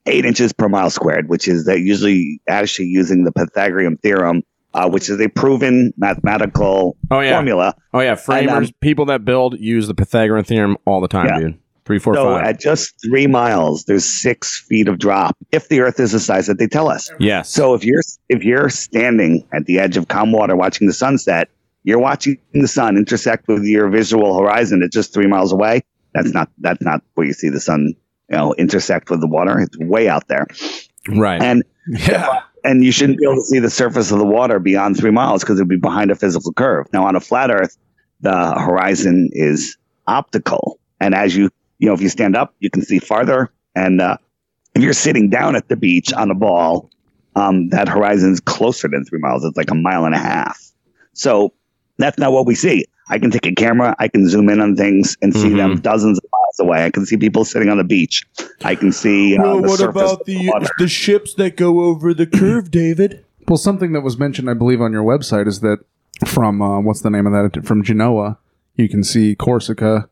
[0.07, 4.43] eight inches per mile squared, which is that usually actually using the Pythagorean theorem,
[4.75, 7.35] uh, which is a proven mathematical Oh, yeah.
[7.37, 7.75] formula.
[7.93, 8.15] Oh, yeah.
[8.15, 11.39] Framers, um, people that build use the Pythagorean theorem all the time, Yeah.
[11.41, 11.59] dude.
[11.85, 12.45] Three, four, So five.
[12.45, 16.47] at just three miles, there's six feet of drop if the Earth is the size
[16.47, 17.11] that they tell us.
[17.19, 17.51] yes.
[17.51, 21.49] So if you're if you're standing at the edge of calm water watching the sunset,
[21.83, 25.83] you're watching the sun intersect with your visual horizon at just three miles away.
[26.15, 27.95] That's not that's not where you see the sun,
[28.31, 29.59] you know, intersect with the water.
[29.59, 30.47] It's way out there,
[31.09, 31.43] right.
[31.43, 32.43] and Yeah.
[32.65, 35.43] And you shouldn't be able to see the surface of the water beyond three miles
[35.43, 36.87] because it'd be behind a physical curve.
[36.93, 37.77] Now on a flat Earth,
[38.21, 42.83] the horizon is optical, and as you you know, if you stand up, you can
[42.83, 44.17] see farther, and uh,
[44.75, 46.91] if you're sitting down at the beach on a ball,
[47.35, 49.45] um, that horizon's closer than three miles.
[49.45, 50.61] It's like a mile and a half.
[51.15, 51.53] So
[51.99, 52.87] that's not what we see.
[53.09, 56.19] I can take a camera, I can zoom in on things and see them dozens
[56.19, 56.25] of
[56.59, 56.85] miles away.
[56.85, 58.27] I can see people sitting on the beach.
[58.63, 60.69] I can see uh, the surface of the water.
[60.79, 63.25] the ships that go over the curve, David?
[63.49, 65.79] Well, something that was mentioned, I believe, on your website is that
[66.27, 67.65] from uh, what's the name of that?
[67.67, 68.39] From Genoa,
[68.77, 70.09] you can see Corsica.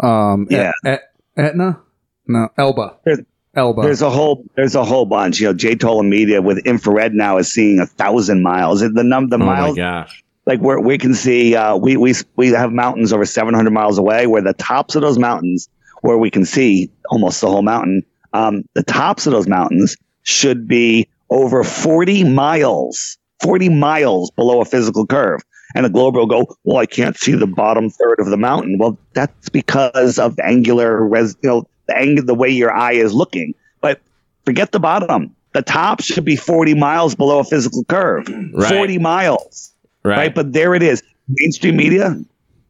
[0.00, 0.72] Um, Yeah.
[0.84, 1.02] Et-
[1.36, 1.80] Etna,
[2.26, 3.20] no, Elba, There's-
[3.54, 3.82] Elba.
[3.82, 5.40] There's a whole there's a whole bunch.
[5.40, 8.80] You know, Jtolan Media with infrared now is seeing a thousand miles.
[8.80, 10.22] The num the Oh, my miles gosh.
[10.46, 14.26] Like where we can see uh, we we we have mountains over 700 miles away
[14.26, 15.68] where the tops of those mountains
[16.02, 18.02] where we can see almost the whole mountain
[18.32, 24.64] um, the tops of those mountains should be over 40 miles 40 miles below a
[24.64, 25.40] physical curve
[25.74, 28.78] And the globe will go, well, I can't see the bottom third of the mountain.
[28.78, 33.14] Well, that's because of angular, res, you know, the ang- the way your eye is
[33.14, 33.54] looking.
[33.80, 34.00] But
[34.44, 35.34] forget the bottom.
[35.54, 38.28] The top should be 40 miles below a physical curve.
[38.52, 38.68] Right.
[38.68, 39.71] 40 miles.
[40.04, 40.16] Right.
[40.16, 40.34] Right.
[40.34, 41.02] But there it is.
[41.28, 42.16] Mainstream media,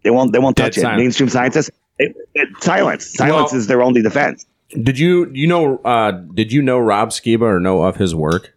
[0.04, 0.80] they won't, they won't Dead touch it.
[0.82, 1.00] silence.
[1.00, 3.06] Mainstream scientists, it, it, silence.
[3.14, 4.44] Silence Well- is their only defense.
[4.70, 8.54] Did you you know uh did you know Rob Skiba or know of his work?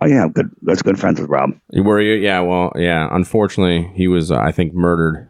[0.00, 0.24] Oh, yeah.
[0.24, 0.50] I'm good.
[0.62, 1.58] That's good friends with Rob.
[1.72, 2.14] Were you?
[2.14, 2.40] Yeah.
[2.40, 3.08] Well, yeah.
[3.10, 4.30] Unfortunately, he was.
[4.30, 5.28] Uh, I think murdered.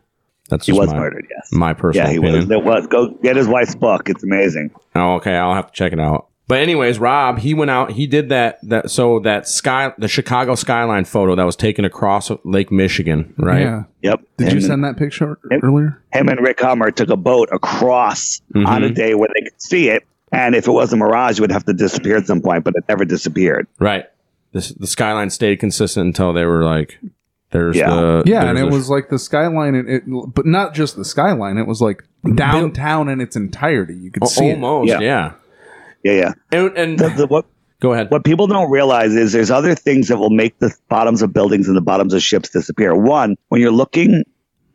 [0.50, 1.48] That's He was my, murdered, yes.
[1.52, 2.36] My personal Yeah, he opinion.
[2.40, 2.48] was.
[2.48, 2.86] There was.
[2.88, 4.08] Go get his wife's book.
[4.10, 4.70] It's amazing.
[4.94, 5.36] Oh, okay.
[5.36, 6.27] I'll have to check it out.
[6.48, 7.92] But anyways, Rob, he went out.
[7.92, 8.58] He did that.
[8.62, 13.60] That so that sky, the Chicago skyline photo that was taken across Lake Michigan, right?
[13.60, 13.82] Yeah.
[14.02, 14.20] Yep.
[14.38, 15.60] Did you send that picture Yep.
[15.62, 16.02] earlier?
[16.12, 18.66] Him and Rick Hummer took a boat across Mm-hmm.
[18.66, 20.04] on a day where they could see it.
[20.32, 22.74] And if it was a mirage, it would have to disappear at some point, but
[22.76, 23.66] it never disappeared.
[23.78, 24.06] Right.
[24.52, 26.98] This the skyline stayed consistent until they were like,
[27.50, 27.90] "There's Yeah.
[27.90, 30.02] the Yeah, there's and it the- was like the skyline, and it,
[30.34, 31.58] but not just the skyline.
[31.58, 33.94] It was like downtown in its entirety.
[33.94, 34.54] You could see it.
[34.54, 35.00] almost Yeah.
[35.00, 35.32] yeah.
[36.04, 36.32] Yeah, yeah.
[36.52, 37.46] And, and The, the, what,
[37.80, 38.10] go ahead.
[38.10, 41.68] what people don't realize is there's other things that will make the bottoms of buildings
[41.68, 42.94] and the bottoms of ships disappear.
[42.94, 44.24] One, when you're looking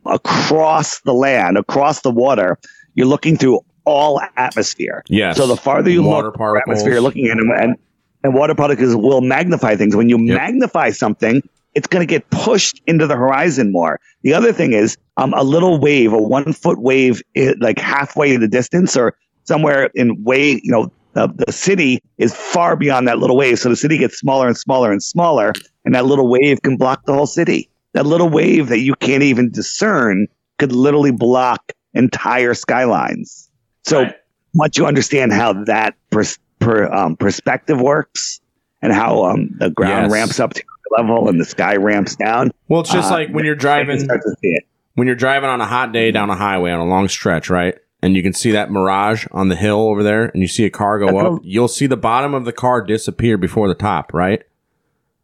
[0.06, 2.58] across the land, across the water,
[2.94, 5.02] you're looking through all atmosphere.
[5.08, 5.36] Yes.
[5.36, 6.62] So the farther you Water look, particles.
[6.62, 7.76] atmosphere you're looking at, and,
[8.22, 9.94] and water particles will magnify things.
[9.96, 10.36] When you Yep.
[10.36, 11.42] magnify something,
[11.74, 13.98] it's going to get pushed into the horizon more.
[14.22, 17.20] The other thing is um, a little wave, a one foot wave,
[17.58, 22.34] like halfway in the distance or somewhere in way, you know, the, the city is
[22.34, 23.58] far beyond that little wave.
[23.58, 25.52] So the city gets smaller and smaller and smaller,
[25.84, 27.68] and that little wave can block the whole city.
[27.92, 30.26] That little wave that you can't even discern
[30.58, 33.50] could literally block entire skylines.
[33.84, 34.14] So Right.
[34.54, 38.40] once you understand how that pers- per, um, perspective works
[38.82, 40.12] and how um, the ground Yes.
[40.12, 40.62] ramps up to
[40.96, 44.20] level and the sky ramps down, well, it's just uh, like when you're driving start
[44.22, 44.64] to see it.
[44.94, 47.76] when you're driving on a hot day down a highway on a long stretch, right?
[48.04, 50.70] And you can see that mirage on the hill over there, and you see a
[50.70, 51.40] car go up.
[51.42, 54.42] You'll see the bottom of the car disappear before the top, right?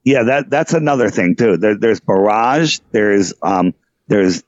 [0.02, 1.58] Yeah, that that's another thing too.
[1.58, 2.78] There, there's barrage.
[2.92, 3.74] There's um,
[4.08, 4.42] there's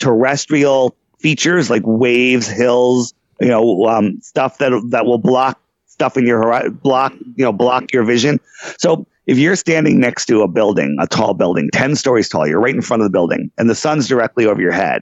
[0.00, 6.26] terrestrial features like waves, hills, you know, um, stuff that that will block stuff in
[6.26, 8.38] your hori- block, you know, block your vision.
[8.76, 12.60] So if you're standing next to a building, a tall building, ten stories tall, you're
[12.60, 15.00] right in front of the building, and the sun's directly over your head,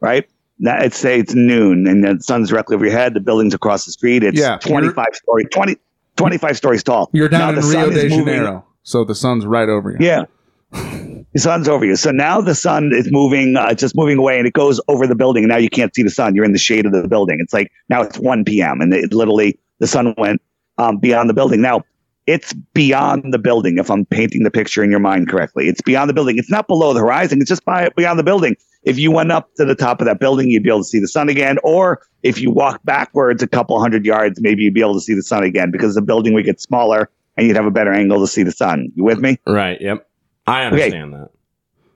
[0.00, 0.28] right?
[0.58, 3.14] Now, it's say it's noon, and the sun's directly over your head.
[3.14, 4.22] The building's across the street.
[4.22, 5.76] It's Yeah, 25 story, 20,
[6.16, 7.10] 25 stories tall.
[7.12, 9.98] You're Now down the in Rio de moving- Janeiro, so the sun's right over you.
[10.00, 10.24] yeah.
[10.72, 11.96] The sun's over you.
[11.96, 15.14] So now the sun is moving, uh, just moving away, and it goes over the
[15.14, 15.44] building.
[15.44, 16.34] And now you can't see the sun.
[16.34, 17.38] You're in the shade of the building.
[17.40, 18.80] It's like now it's 1 p.m.
[18.80, 20.40] and it literally the sun went
[20.78, 21.60] um, beyond the building.
[21.60, 21.82] Now
[22.26, 23.78] it's beyond the building.
[23.78, 26.38] If I'm painting the picture in your mind correctly, it's beyond the building.
[26.38, 27.40] It's not below the horizon.
[27.40, 28.56] It's just by, beyond the building.
[28.86, 31.00] If you went up to the top of that building, you'd be able to see
[31.00, 31.58] the sun again.
[31.62, 35.12] Or if you walk backwards a couple hundred yards, maybe you'd be able to see
[35.14, 38.20] the sun again because the building would get smaller and you'd have a better angle
[38.20, 38.90] to see the sun.
[38.94, 39.38] You with me?
[39.46, 39.78] Right.
[39.80, 40.08] Yep.
[40.46, 41.30] I understand that.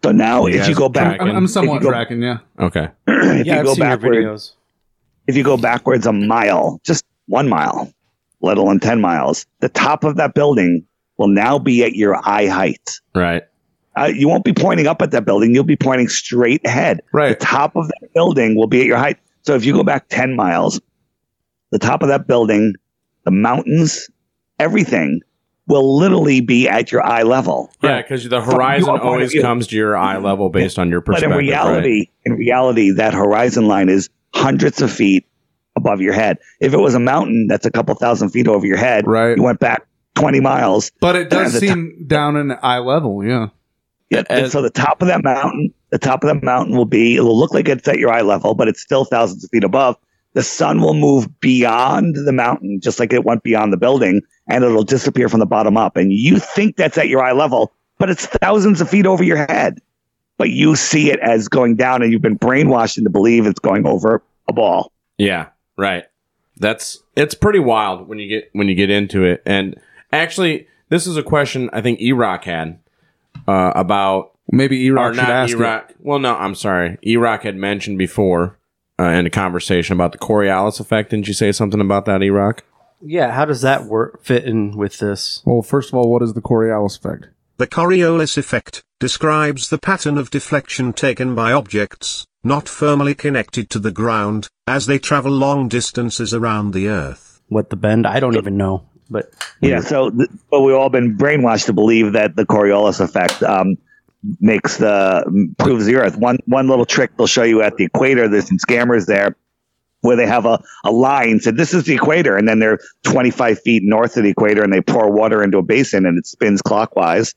[0.03, 1.29] So now, You if you go back, tracking.
[1.29, 2.23] I'm, I'm somewhat If go- tracking.
[2.23, 2.39] Yeah.
[2.59, 2.89] Okay.
[3.07, 4.53] if yeah, you I've go seen your backwards, videos.
[5.29, 7.93] if you go backwards a mile, just one mile,
[8.41, 10.85] let alone ten miles, the top of that building
[11.19, 12.99] will now be at your eye height.
[13.15, 13.43] Right.
[13.97, 17.01] Uh, you won't be pointing up at that building; you'll be pointing straight ahead.
[17.13, 17.39] Right.
[17.39, 19.19] The top of that building will be at your height.
[19.43, 20.81] So if you go back ten miles,
[21.71, 22.75] the top of that building,
[23.25, 24.09] the mountains,
[24.59, 25.21] everything
[25.67, 27.73] will literally be at your eye level.
[27.83, 30.91] Yeah, because the horizon your point of always comes to your eye level based on
[30.91, 31.31] your perspective.
[31.31, 31.57] But perspective.
[31.61, 31.73] in right?
[31.83, 35.27] reality, in reality, that horizon line is hundreds of feet
[35.77, 36.39] above your head.
[36.61, 39.37] If it was a mountain that's a couple thousand feet over your head, Right.
[39.37, 40.91] you went back 20 miles.
[41.01, 43.25] But it does The seem down in eye level.
[43.25, 43.49] Yeah.
[44.11, 47.15] Yeah, and so the top of that mountain, the top of that mountain will be,
[47.15, 49.63] it will look like it's at your eye level, but it's still thousands of feet
[49.63, 49.97] above.
[50.33, 54.65] The sun will move beyond the mountain, just like it went beyond the building, and
[54.65, 55.97] it'll disappear from the bottom up.
[55.97, 59.47] And you think that's at your eye level, but it's thousands of feet over your
[59.47, 59.81] head.
[60.39, 63.87] But you see it as going down, and you've been brainwashed into believe it's going
[63.87, 64.93] over a ball.
[65.19, 66.05] Yeah, right.
[66.57, 69.43] That's it's pretty wild when you get when you get into it.
[69.45, 69.79] And
[70.13, 72.79] actually, this is a question I think Erock had
[73.49, 75.97] uh, about Maybe Erock should not ask it.
[76.01, 76.99] Well, no, I'm sorry.
[77.07, 78.59] Erock had mentioned before
[78.99, 81.11] uh, in a conversation about the Coriolis effect.
[81.11, 82.61] Didn't you say something about that, Erock?
[83.01, 85.43] Yeah, how does that work fit in with this?
[85.47, 87.29] Well, first of all, what is the Coriolis effect?
[87.57, 93.79] The Coriolis effect describes the pattern of deflection taken by objects, not firmly connected to
[93.79, 97.41] the ground, as they travel long distances around the Earth.
[97.49, 98.07] What the bend?
[98.07, 98.87] I don't even know.
[99.11, 99.81] But Yeah.
[99.81, 100.11] So,
[100.51, 103.77] but we've all been brainwashed to believe that the Coriolis effect, um,
[104.41, 106.17] makes the proves the Earth.
[106.17, 108.29] One one little trick they'll show you at the equator.
[108.29, 109.37] There's some scammers there
[110.03, 113.61] where they have a, a line said this is the equator and then they're 25
[113.61, 116.63] feet north of the equator and they pour water into a basin and it spins
[116.63, 117.35] clockwise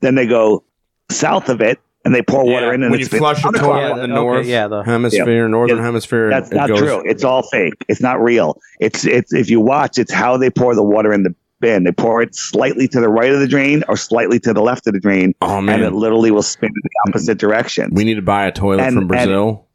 [0.00, 0.64] then they go
[1.10, 3.58] south of it and they pour water in and when it you flush a toilet
[3.60, 3.90] counterclockwise.
[4.04, 5.84] in the okay, north yeah, the- hemisphere, northern Yeah.
[5.84, 9.60] hemisphere, that's not goes- true it's all fake it's not real it's it's if you
[9.60, 13.00] watch it's how they pour the water in the bin they pour it slightly to
[13.00, 15.82] the right of the drain or slightly to the left of the drain Oh and
[15.82, 18.94] it literally will spin in the opposite direction we need to buy a toilet And-
[18.94, 19.66] from Brazil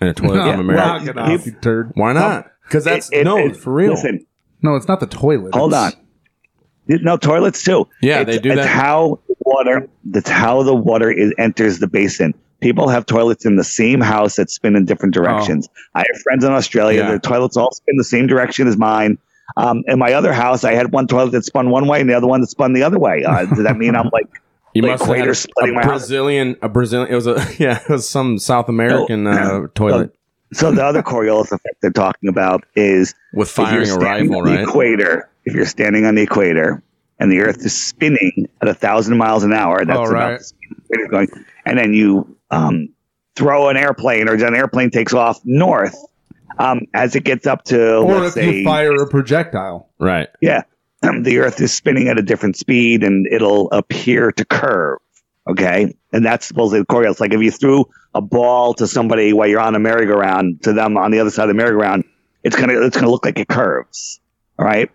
[0.00, 0.86] and, a toilet Yeah, from America.
[0.86, 1.92] Knock it off, you turd.
[1.94, 2.46] Why not?
[2.64, 3.90] Because that's It- it- no it- for real.
[3.90, 4.24] listen
[4.62, 5.54] No, it's not the toilet.
[5.54, 7.00] Hold It's- on.
[7.02, 7.86] No toilets too.
[8.02, 8.66] Yeah, It's- they do it's that.
[8.68, 9.18] how
[9.50, 9.88] water.
[10.04, 12.34] That's how the water is, enters the basin.
[12.60, 15.68] People have toilets in the same house that spin in different directions.
[15.94, 17.00] I have friends in Australia.
[17.00, 17.08] Yeah.
[17.08, 19.18] Their toilets all spin the same direction as mine.
[19.56, 22.14] Um, in my other house, I had one toilet that spun one way and the
[22.14, 23.24] other one that spun the other way.
[23.24, 24.28] Uh, does that mean I'm like
[24.74, 25.84] You the must have equator a, a house?
[25.86, 27.10] Brazilian, a Brazilian.
[27.10, 30.14] It was a yeah, it was some South American uh, toilet
[30.52, 34.60] So the other Coriolis effect they're talking about is with firing a rifle, right?
[34.60, 36.82] equator, if you're standing on the equator
[37.20, 40.38] and the Earth is spinning at a thousand miles an hour, that's Oh, about right.
[40.38, 41.28] the speed the going.
[41.64, 42.88] And then you um,
[43.36, 45.96] throw an airplane, or an airplane takes off north.
[46.58, 49.88] Um, as it gets up to, Or let's if say, you fire a projectile.
[49.98, 50.28] Right.
[50.42, 50.62] yeah,
[51.00, 54.98] the Earth is spinning at a different speed, and it'll appear to curve.
[55.48, 57.18] Okay, and that's supposedly the Coriolis.
[57.18, 60.98] Like if you threw a ball to somebody while you're on a merry-go-round, to them
[60.98, 62.04] on the other side of the merry-go-round,
[62.44, 64.20] it's gonna it's gonna look like it curves.
[64.58, 64.90] All right,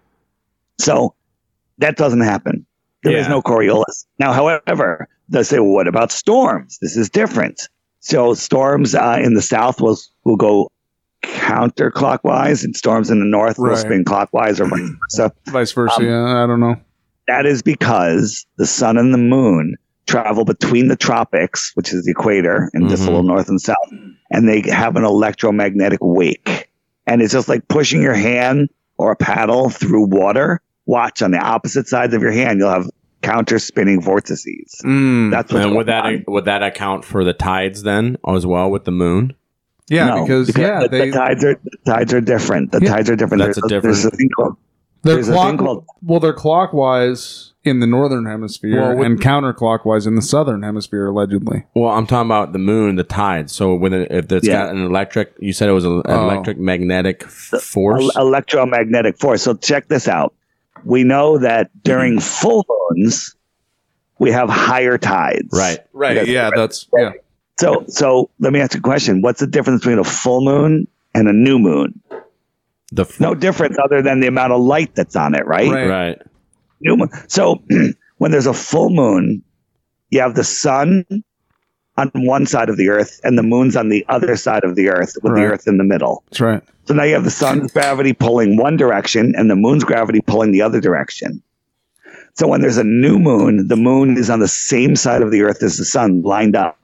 [0.78, 1.16] so
[1.80, 2.66] that doesn't happen.
[3.04, 3.34] There is Yeah.
[3.34, 4.06] no Coriolis.
[4.20, 6.78] Now, however, they say, well, what about storms?
[6.82, 7.68] This is different.
[8.00, 10.70] So storms uh, in the south will will go
[11.24, 13.78] counterclockwise, and storms in the north will Right.
[13.78, 14.80] spin clockwise, or vice
[15.18, 15.32] versa.
[15.48, 15.96] Vice versa.
[16.00, 16.76] Um, yeah, I don't know.
[17.28, 19.76] That is because the sun and the moon
[20.08, 23.76] travel between the tropics, which is the equator, and just a little north and south,
[24.32, 26.70] and they have an electromagnetic wake.
[27.08, 30.62] And it's just like pushing your hand or a paddle through water.
[30.86, 32.90] Watch on the opposite sides of your hand, you'll have
[33.22, 34.82] counter spinning vortices.
[34.86, 35.32] Mm.
[35.32, 36.24] That's what's And would that on.
[36.28, 39.34] would that account for the tides then as well with the moon?
[39.88, 42.72] Yeah, No, because, yeah, the, they the tides are the tides are different.
[42.72, 42.92] The Yeah.
[42.96, 43.44] tides are different.
[43.44, 44.58] That's a there's, there's a thing called
[45.04, 50.16] they're clock, called- well, they're clockwise in the northern hemisphere Well, with- and counterclockwise in
[50.16, 51.66] the southern hemisphere, allegedly.
[51.76, 53.54] Well, I'm talking about the moon, the tides.
[53.54, 54.66] So when it, if it's Yeah.
[54.66, 56.24] got an electric, you said it was an Oh.
[56.30, 58.10] electric magnetic f- force.
[58.16, 59.44] el- electromagnetic force.
[59.44, 60.34] So check this out.
[60.86, 63.36] We know that during full moons,
[64.20, 65.50] we have higher tides.
[65.52, 65.80] right.
[65.94, 66.16] Right.
[66.16, 66.28] Yes.
[66.28, 67.12] Yeah, that's yeah.
[67.60, 69.22] So, so let me ask you a question.
[69.22, 72.02] What's the difference between a full moon and a new moon?
[72.92, 75.70] The f- No difference other than the amount of light that's on it, right?
[75.72, 75.88] Right.
[75.88, 76.22] right.
[76.82, 77.10] New moon.
[77.28, 77.64] So
[78.18, 79.42] when there's a full moon,
[80.10, 81.06] you have the sun
[81.98, 84.90] on one side of the earth and the moon's on the other side of the
[84.90, 85.42] earth with Right.
[85.42, 86.24] the earth in the middle.
[86.30, 86.62] That's right.
[86.86, 90.52] So now you have the sun's gravity pulling one direction and the moon's gravity pulling
[90.52, 91.42] the other direction.
[92.34, 95.42] So when there's a new moon, the moon is on the same side of the
[95.42, 96.78] earth as the sun, lined up.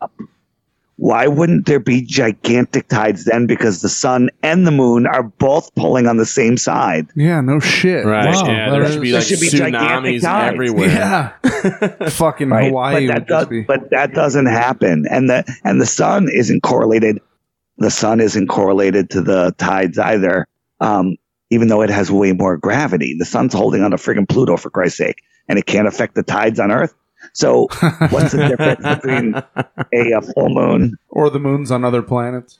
[1.02, 3.48] Why wouldn't there be gigantic tides then?
[3.48, 7.08] Because the sun and the moon are both pulling on the same side.
[7.16, 8.06] Yeah, no shit.
[8.06, 8.26] Right.
[8.32, 9.48] Wow, yeah, that there is- should be there like should be
[10.20, 10.88] tsunamis everywhere.
[10.90, 12.10] Yeah.
[12.10, 12.68] Fucking Right?
[12.68, 13.62] Hawaii but, would that does, just be.
[13.64, 15.06] but that doesn't happen.
[15.10, 17.20] And the and the sun isn't correlated.
[17.80, 20.48] The sun isn't correlated to the tides either.
[20.82, 21.16] Um,
[21.50, 24.70] even though it has way more gravity, the sun's holding on to friggin' Pluto for
[24.70, 26.94] Christ's sake, and it can't affect the tides on Earth.
[27.34, 27.68] So,
[28.10, 29.36] what's the difference between
[29.94, 30.98] a, a full moon?
[31.10, 32.60] or the moons on other planets.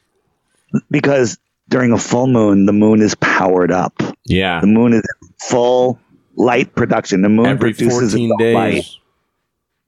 [0.90, 1.38] Because
[1.70, 4.02] during a full moon, the moon is powered up.
[4.26, 4.62] Yeah.
[4.62, 5.04] The moon is
[5.40, 6.00] full
[6.36, 7.22] light production.
[7.22, 8.86] The moon Every produces 14 its own light.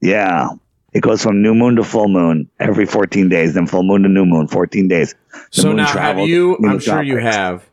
[0.02, 0.50] Yeah.
[0.94, 4.10] It goes from new moon to full moon every 14 days, then full moon to
[4.10, 5.16] new moon, 14 days.
[5.32, 7.68] The So moon now have you I'm the sure you have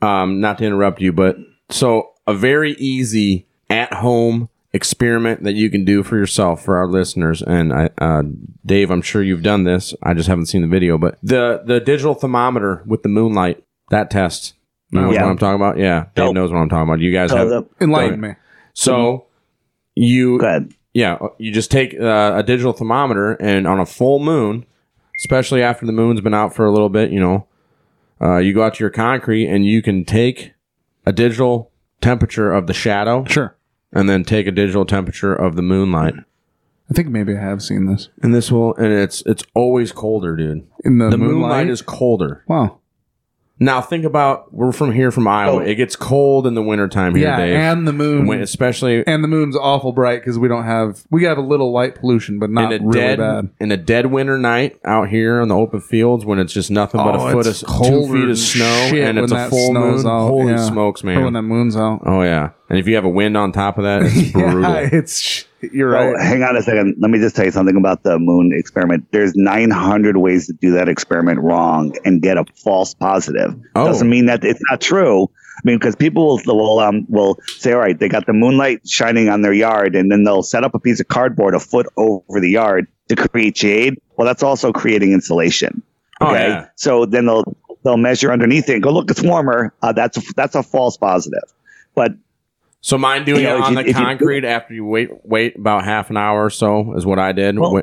[0.00, 1.36] um not to interrupt you, but
[1.70, 6.86] so a very easy at home experiment that you can do for yourself for our
[6.86, 8.22] listeners and I uh
[8.66, 9.94] Dave, I'm sure you've done this.
[10.02, 14.10] I just haven't seen the video, but the the digital thermometer with the moonlight, that
[14.10, 14.54] test.
[14.90, 15.22] You know Yeah.
[15.24, 15.78] what I'm talking about?
[15.78, 16.06] Yeah.
[16.14, 17.00] Dave So- knows what I'm talking about.
[17.00, 18.34] You guys So have the, Enlighten me.
[18.74, 19.26] so
[19.94, 20.72] you go ahead.
[20.94, 24.64] yeah, you just take uh, a digital thermometer and on a full moon,
[25.20, 27.46] especially after the moon's been out for a little bit, you know,
[28.20, 30.52] uh, you go out to your concrete and you can take
[31.06, 33.56] a digital temperature of the shadow Sure.
[33.92, 36.14] And then take a digital temperature of the moonlight.
[36.90, 38.08] I think maybe I have seen this.
[38.22, 40.66] And this will and it's it's always colder, dude.
[40.84, 41.32] In the, The moonlight.
[41.40, 42.44] moonlight is colder.
[42.48, 42.78] Wow.
[43.60, 45.56] Now think about we're from here from Iowa.
[45.56, 45.58] Oh.
[45.58, 47.56] It gets cold in the wintertime here, yeah, Dave.
[47.56, 51.24] and the moon, When- especially and the moon's awful bright because we don't have we
[51.24, 53.50] have a little light pollution, but not in a really dead bad.
[53.58, 57.02] in a dead winter night out here on the open fields when it's just nothing
[57.02, 60.06] but Oh, a foot of two feet of snow and it's a full moon.
[60.06, 60.64] out, Holy yeah.
[60.64, 61.24] smokes, Or man!
[61.24, 62.02] when that moon's out.
[62.06, 64.62] oh yeah, and if you have a wind on top of that, it's brutal.
[64.62, 66.20] yeah, it's you're Oh, right.
[66.24, 66.96] hang on a second.
[66.98, 69.06] Let me just tell you something about the moon experiment.
[69.10, 73.54] There's 900 ways to do that experiment wrong and get a false positive.
[73.74, 73.84] Oh.
[73.86, 75.24] Doesn't mean that it's not true.
[75.24, 78.88] I mean, because people will will um will say, all right, they got the moonlight
[78.88, 81.86] shining on their yard, and then they'll set up a piece of cardboard a foot
[81.96, 83.98] over the yard to create shade.
[84.16, 85.82] Well, that's also creating insulation.
[86.20, 86.68] Oh, yeah.
[86.76, 89.72] so then they'll they'll measure underneath it and go, look, it's warmer.
[89.82, 91.42] Uh, that's a, that's a false positive.
[91.96, 92.12] But
[92.80, 95.10] So mine doing You know, it on you- the if you- concrete after you wait
[95.24, 97.58] wait about half an hour or so is what I did.
[97.58, 97.82] Well,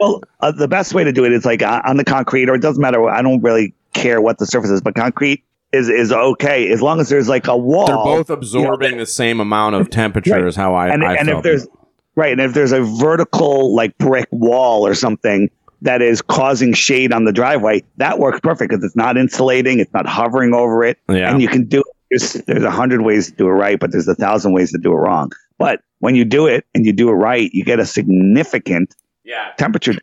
[0.00, 2.60] Well, uh, the best way to do it is like on the concrete, or it
[2.62, 3.08] doesn't matter.
[3.08, 7.00] I don't really care what the surface is, but concrete is is okay as long
[7.00, 7.86] as there's like a wall.
[7.86, 10.44] They're both you know, absorbing the same amount of temperature Right.
[10.44, 11.70] is how I, and I and if there's it.
[12.16, 15.48] right, and if there's a vertical like brick wall or something
[15.82, 19.92] that is causing shade on the driveway, that works perfect because it's not insulating, it's
[19.94, 21.30] not hovering over it, Yeah.
[21.30, 21.82] and you can do.
[22.12, 24.78] There's there's a hundred ways to do it right, but there's a thousand ways to
[24.78, 25.32] do it wrong.
[25.58, 28.94] But when you do it and you do it right, you get a significant
[29.24, 29.94] yeah temperature.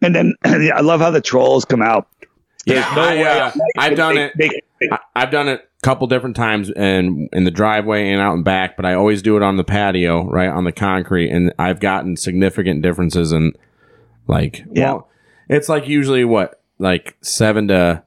[0.00, 2.08] And then I love how the trolls come out.
[2.64, 3.24] yeah no I, way.
[3.40, 4.32] uh, I've done They- it.
[4.38, 8.20] they- they- I- I've done it a couple different times and in the driveway and
[8.20, 11.30] out and back, but I always do it on the patio, right on the concrete,
[11.30, 13.52] and I've gotten significant differences in
[14.26, 14.92] like Yeah.
[14.94, 15.08] well,
[15.48, 18.02] it's like usually what like seven to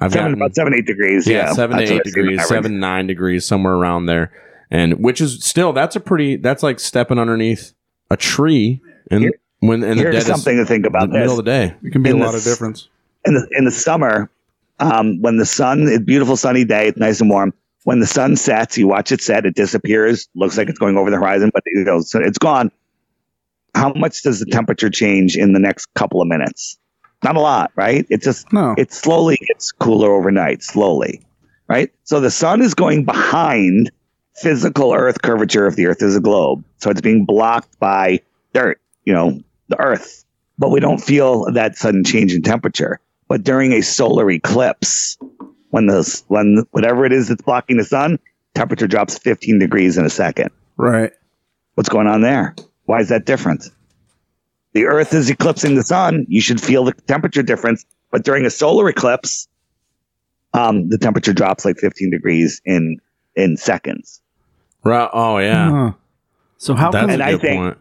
[0.00, 1.26] I've seven, gotten about seven, eight degrees.
[1.26, 4.32] yeah, Yeah, seven to eight degrees, seven to nine degrees, somewhere around there,
[4.70, 7.72] and which is still that's a pretty that's like stepping underneath
[8.10, 8.80] a tree
[9.10, 11.08] and Here- when in the Here's deadest something to think about.
[11.10, 11.20] the about.
[11.20, 11.74] middle of the day.
[11.82, 12.88] It can be a in lot of difference.
[13.26, 14.30] in the in the summer,
[14.78, 17.52] um, when the sun, it's beautiful sunny day, it's nice and warm.
[17.82, 21.10] When the sun sets, you watch it set, it disappears, looks like it's going over
[21.10, 22.70] the horizon, but it goes, so it's gone.
[23.74, 26.78] How much does the temperature change in the next couple of minutes?
[27.24, 28.06] Not a lot, right?
[28.10, 28.74] It just No.
[28.78, 31.22] it slowly gets cooler overnight, slowly,
[31.68, 31.90] right?
[32.04, 33.90] So the sun is going behind
[34.36, 38.20] physical Earth curvature if the Earth is a globe, so it's being blocked by
[38.54, 40.24] dirt, you know, the Earth.
[40.58, 43.00] But we don't feel that sudden change in temperature.
[43.28, 45.18] But during a solar eclipse,
[45.70, 48.18] when the when whatever it is that's blocking the sun,
[48.54, 50.50] temperature drops 15 degrees in a second.
[50.76, 51.12] Right.
[51.74, 52.54] What's going on there?
[52.86, 53.68] Why is that different?
[54.72, 56.26] The Earth is eclipsing the sun.
[56.28, 57.84] You should feel the temperature difference.
[58.10, 59.48] But during a solar eclipse,
[60.54, 62.98] um, the temperature drops like 15 degrees in
[63.36, 64.20] in seconds.
[64.84, 65.08] Right.
[65.12, 65.92] Oh yeah, Huh.
[66.58, 67.78] So how that's come a And I good think- point.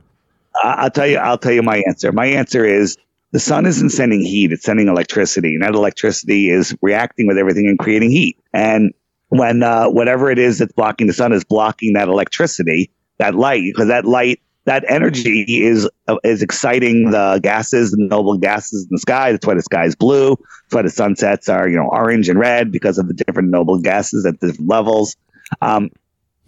[0.63, 1.17] I- I'll tell you.
[1.17, 2.12] I'll tell you my answer.
[2.12, 2.97] My answer is
[3.32, 7.67] the sun isn't sending heat; it's sending electricity, and that electricity is reacting with everything
[7.67, 8.38] and creating heat.
[8.54, 8.93] And
[9.30, 13.62] when uh, whatever it is that's blocking the sun is blocking that electricity, that light,
[13.63, 18.90] because that light, that energy is uh, is exciting the gases, the noble gases in
[18.92, 19.32] the sky.
[19.32, 20.38] That's why the sky is blue.
[20.38, 23.80] That's why the sunsets are you know orange and red because of the different noble
[23.80, 25.18] gases at different levels.
[25.62, 25.90] Um,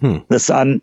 [0.01, 0.17] Hmm.
[0.29, 0.81] The sun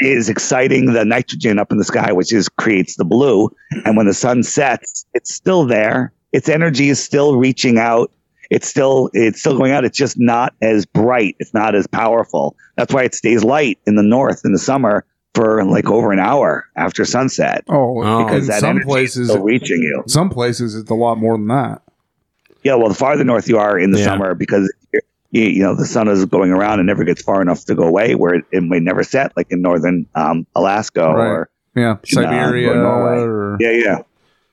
[0.00, 3.50] is exciting the nitrogen up in the sky, which is creates the blue.
[3.84, 6.12] And when the sun sets, it's still there.
[6.32, 8.10] Its energy is still reaching out.
[8.50, 9.84] It's still it's still going out.
[9.84, 11.36] It's just not as bright.
[11.38, 12.56] It's not as powerful.
[12.76, 16.18] That's why it stays light in the north in the summer for like over an
[16.18, 18.24] hour after sunset Oh, Oh.
[18.24, 20.02] because in that some energy places, is reaching you.
[20.06, 21.82] some places it's a lot more than that.
[22.62, 24.04] Yeah, well, the farther north you are in the Yeah.
[24.04, 27.40] summer, because you're- you, you know the sun is going around and never gets far
[27.40, 31.00] enough to go away, where it, it may never set, like in northern um, Alaska
[31.00, 31.26] Right.
[31.26, 33.22] or Yeah, You know, Siberia or Norway.
[33.22, 33.98] or Yeah, yeah.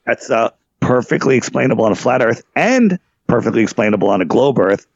[0.05, 4.87] That's uh, perfectly explainable on a flat Earth and perfectly explainable on a globe Earth,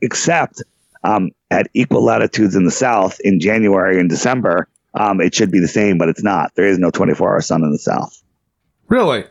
[0.00, 0.62] except
[1.04, 4.68] um, at equal latitudes in the south in January and December.
[4.96, 6.52] Um, it should be the same, but it's not.
[6.54, 8.22] There is no 24 hour sun in the south.
[8.88, 9.24] really,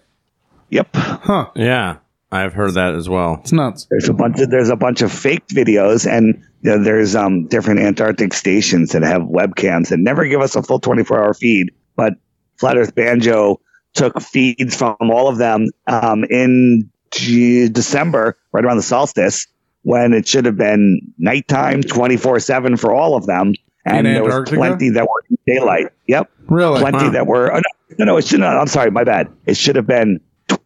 [0.70, 0.90] Yep.
[0.96, 1.50] huh?
[1.56, 1.98] Yeah,
[2.32, 3.38] I've heard that as well.
[3.42, 3.88] It's nuts.
[3.90, 7.48] There's a bunch of there's a bunch of faked videos, and you know, there's um,
[7.48, 11.72] different Antarctic stations that have webcams that never give us a full 24 hour feed.
[11.96, 12.14] But
[12.58, 13.62] Flat Earth Banjo
[13.94, 19.48] took feeds from all of them um, in G- December, right around the solstice,
[19.84, 23.54] when it should have been nighttime 24 seven for all of them,
[23.86, 24.58] and there was Antarctica?
[24.58, 25.88] plenty that were in daylight.
[26.08, 27.10] Yep Really, plenty Wow.
[27.12, 28.58] that were oh, no, no, no, it should not.
[28.58, 29.30] I'm sorry, my bad.
[29.46, 30.20] It should have been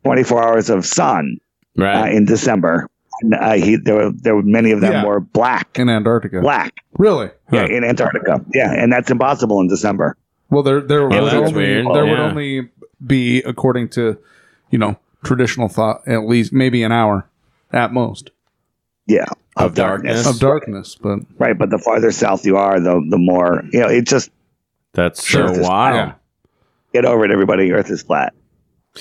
[0.04, 1.38] 24 hours of sun
[1.78, 2.14] uh, Right.
[2.14, 2.88] in December.
[3.22, 5.06] And, uh, he, there were there were many of them Yeah.
[5.06, 6.40] were black, in Antarctica.
[6.42, 7.30] black, Really?
[7.52, 7.68] yeah, Huh.
[7.76, 10.16] in Antarctica, yeah, and that's impossible in December.
[10.50, 11.86] Well, there there would that's only weird.
[11.94, 12.30] there would Yeah.
[12.30, 12.70] only
[13.06, 14.18] be according to
[14.70, 17.28] you know traditional thought at least maybe an hour
[17.74, 18.32] at most.
[19.06, 19.26] Yeah,
[19.60, 20.26] of, darkness.
[20.28, 23.88] of darkness, but Right, but the farther south you are, the the more you know.
[23.88, 24.30] It just
[24.94, 25.54] That's Sure.
[25.54, 26.14] so wild.
[26.94, 27.72] Get over it, everybody.
[27.72, 28.34] Earth is flat.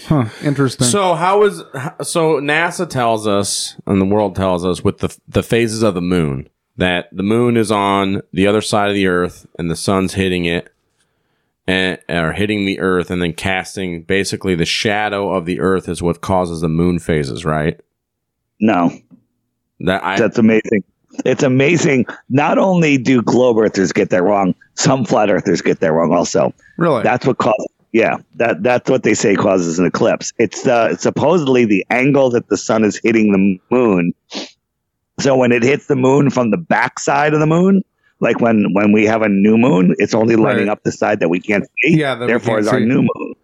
[0.04, 0.86] huh, interesting.
[0.86, 1.59] So how is
[2.02, 6.02] so NASA tells us and the world tells us with the the phases of the
[6.02, 10.14] moon that the moon is on the other side of the earth and the sun's
[10.14, 10.72] hitting it
[11.66, 16.00] and or hitting the earth and then casting basically the shadow of the earth is
[16.02, 17.80] what causes the moon phases, right?
[18.61, 18.90] No,
[19.81, 20.85] That I that's amazing.
[21.24, 22.07] It's amazing.
[22.29, 26.53] Not only do globe earthers get that wrong, some flat earthers get that wrong also.
[26.76, 27.66] really, That's what causes.
[27.93, 30.33] Yeah, that that's what they say causes an eclipse.
[30.39, 34.12] It's uh, supposedly the angle that the sun is hitting the moon.
[35.20, 37.83] So when it hits the moon from the backside of the moon,
[38.20, 40.72] like when when we have a new moon, it's only lighting Right.
[40.72, 41.99] up the side that we can't see.
[41.99, 43.35] Yeah, therefore can't is our new moon.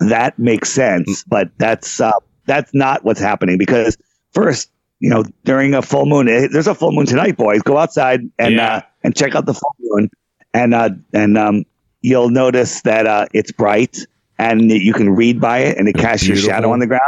[0.00, 2.12] That makes sense, but that's uh,
[2.46, 3.98] that's not what's happening because
[4.32, 4.70] first,
[5.00, 7.62] you know, during a full moon, eh, there's a full moon tonight, boys.
[7.62, 8.76] Go outside and Yeah.
[8.76, 10.10] uh, and check out the full moon,
[10.52, 11.64] and uh, and um,
[12.02, 13.98] you'll notice that uh, it's bright
[14.38, 17.02] and you can read by it, and it casts your shadow on the ground.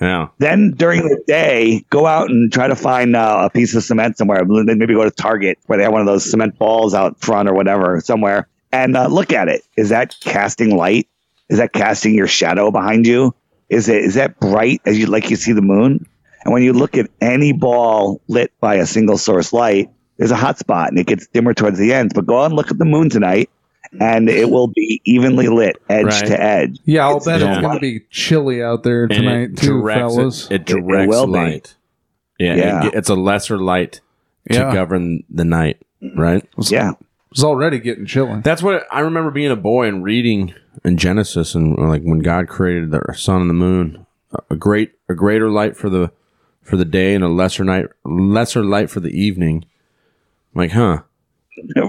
[0.00, 0.28] yeah.
[0.38, 4.18] Then during the day, go out and try to find uh, a piece of cement
[4.18, 4.42] somewhere.
[4.44, 7.48] Then maybe go to Target where they have one of those cement balls out front
[7.48, 9.62] or whatever somewhere, and uh, look at it.
[9.76, 11.08] Is that casting light?
[11.50, 13.34] Is that casting your shadow behind you?
[13.68, 16.06] Is it is that bright as you like you see the moon?
[16.44, 20.36] And when you look at any ball lit by a single source light, there's a
[20.36, 22.12] hot spot and it gets dimmer towards the ends.
[22.14, 23.50] But go out and look at the moon tonight,
[24.00, 26.26] and it will be evenly lit, edge Right.
[26.26, 26.78] to edge.
[26.84, 27.52] yeah, I'll it's- bet yeah.
[27.54, 30.46] it's going to be chilly out there tonight it too, directs fellas.
[30.46, 31.32] It, it It- it directs will be.
[31.32, 31.74] light.
[32.38, 32.86] Yeah, Yeah.
[32.88, 34.00] it- it's a lesser light
[34.50, 34.74] to Yeah.
[34.74, 35.78] govern the night,
[36.16, 36.44] right?
[36.70, 36.92] Yeah,
[37.30, 38.40] It's already getting chilly.
[38.44, 42.46] That's what I remember being a boy and reading in Genesis and like when God
[42.48, 44.06] created the sun and the moon,
[44.50, 46.10] a great a greater light for the
[46.64, 49.64] for the day and a lesser night lesser light for the evening.
[50.54, 51.02] I'm like, huh?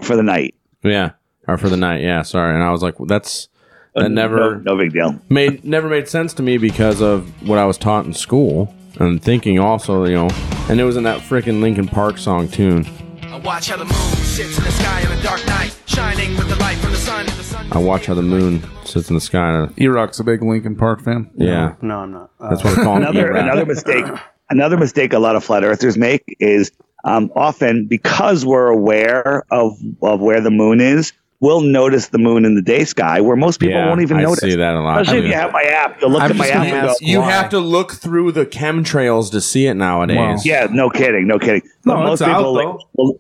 [0.04, 0.54] for the night.
[0.84, 1.12] Yeah,
[1.48, 2.02] or for the night.
[2.02, 2.54] Yeah, sorry.
[2.54, 3.48] And I was like, well, that's
[3.96, 5.20] that never no big deal.
[5.30, 9.22] made never made sense to me because of what I was taught in school and
[9.22, 10.30] thinking also, you know,
[10.70, 12.86] and it was in that freaking Linkin Park song tune.
[13.24, 16.48] I watch how the moon sits in the sky on a dark night, shining with
[16.50, 17.26] the light from the sun.
[17.26, 19.68] The sun I watch how the moon sits in the sky.
[19.78, 21.30] E-Rock's a big Linkin Park fan.
[21.36, 22.32] Yeah, No, I'm not.
[22.40, 24.06] Uh, that's what I call another another mistake
[24.50, 26.72] another mistake a lot of flat earthers make is
[27.04, 32.46] um, often because we're aware of of where the moon is we'll notice the moon
[32.46, 34.74] in the day sky where most people Yeah, won't even I notice I see that
[34.76, 35.02] a lot.
[35.02, 36.96] especially if you have my app you'll look I'm at my app gonna and go
[37.02, 37.32] You Why?
[37.32, 40.18] have to look through the chemtrails to see it nowadays.
[40.18, 40.38] Wow.
[40.44, 43.20] yeah no kidding no kidding No, but most it's out, people like, will,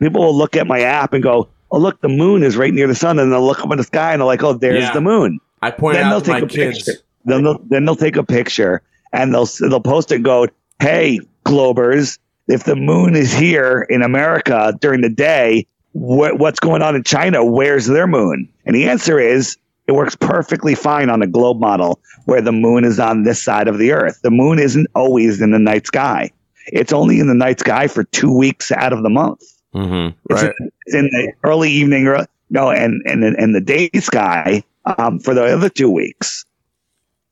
[0.00, 2.86] people will look at my app and go oh look the moon is right near
[2.86, 4.92] the sun and they'll look up in the sky and they're like oh there's Yeah.
[4.92, 6.84] the moon I point then they'll out take my a kids.
[6.84, 7.00] picture.
[7.24, 8.82] Then they'll, then they'll take a picture
[9.14, 10.16] and they'll they'll post it.
[10.16, 10.46] and Go,
[10.84, 16.82] hey, Globers, if the moon is here in America during the day, wh- what's going
[16.82, 17.42] on in China?
[17.42, 18.46] Where's their moon?
[18.66, 19.56] And the answer is
[19.86, 23.66] it works perfectly fine on a globe model where the moon is on this side
[23.66, 24.20] of the Earth.
[24.22, 26.30] The moon isn't always in the night sky.
[26.66, 29.40] It's only in the night sky for two weeks out of the month.
[29.74, 30.14] Mm-hmm.
[30.30, 34.62] It's, in, it's in the early evening, or, no, and and and the day sky
[34.98, 36.44] um, for the other two weeks.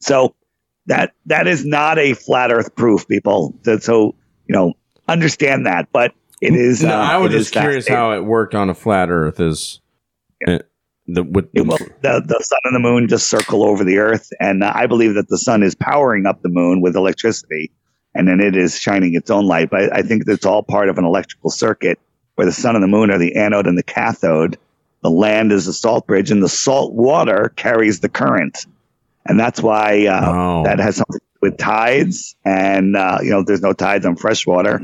[0.01, 0.35] So
[0.87, 3.55] that that is not a flat Earth proof, people.
[3.63, 4.15] So, so
[4.47, 4.75] you know,
[5.09, 5.89] understand that.
[5.93, 6.83] But it is.
[6.83, 7.97] No, uh, I was just curious fascinating.
[7.97, 9.41] how it worked on a flat Earth.
[9.41, 9.81] Is
[10.47, 10.59] uh,
[11.07, 14.31] the with It will, the, the sun and the moon just circle over the earth.
[14.41, 17.73] And uh, I believe that the sun is powering up the moon with electricity
[18.15, 19.71] and then it is shining its own light.
[19.71, 21.99] But I think that's all part of an electrical circuit
[22.35, 24.59] where the sun and the moon are the anode and the cathode.
[25.03, 28.67] The land is the salt bridge and the salt water carries the current.
[29.27, 30.63] And that's why uh, Oh.
[30.65, 32.35] that has something to do with tides.
[32.45, 34.81] And, uh, you know, there's no tides on fresh water.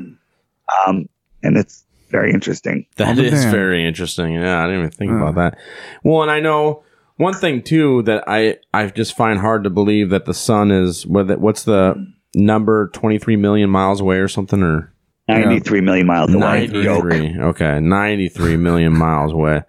[0.87, 1.09] Um,
[1.43, 2.87] and it's very interesting.
[2.97, 3.51] That Oh, is damn.
[3.53, 4.35] very interesting.
[4.35, 5.17] Yeah, I didn't even think Uh.
[5.17, 5.59] about that.
[6.05, 6.83] Well, and I know
[7.17, 11.05] one thing too that I I just find hard to believe that the sun is
[11.07, 11.97] what's the
[12.35, 14.93] number twenty three million miles away or something or
[15.29, 16.41] 93 million miles away.
[16.41, 17.01] ninety Joke.
[17.03, 17.37] three.
[17.39, 19.63] Okay, ninety three million miles away.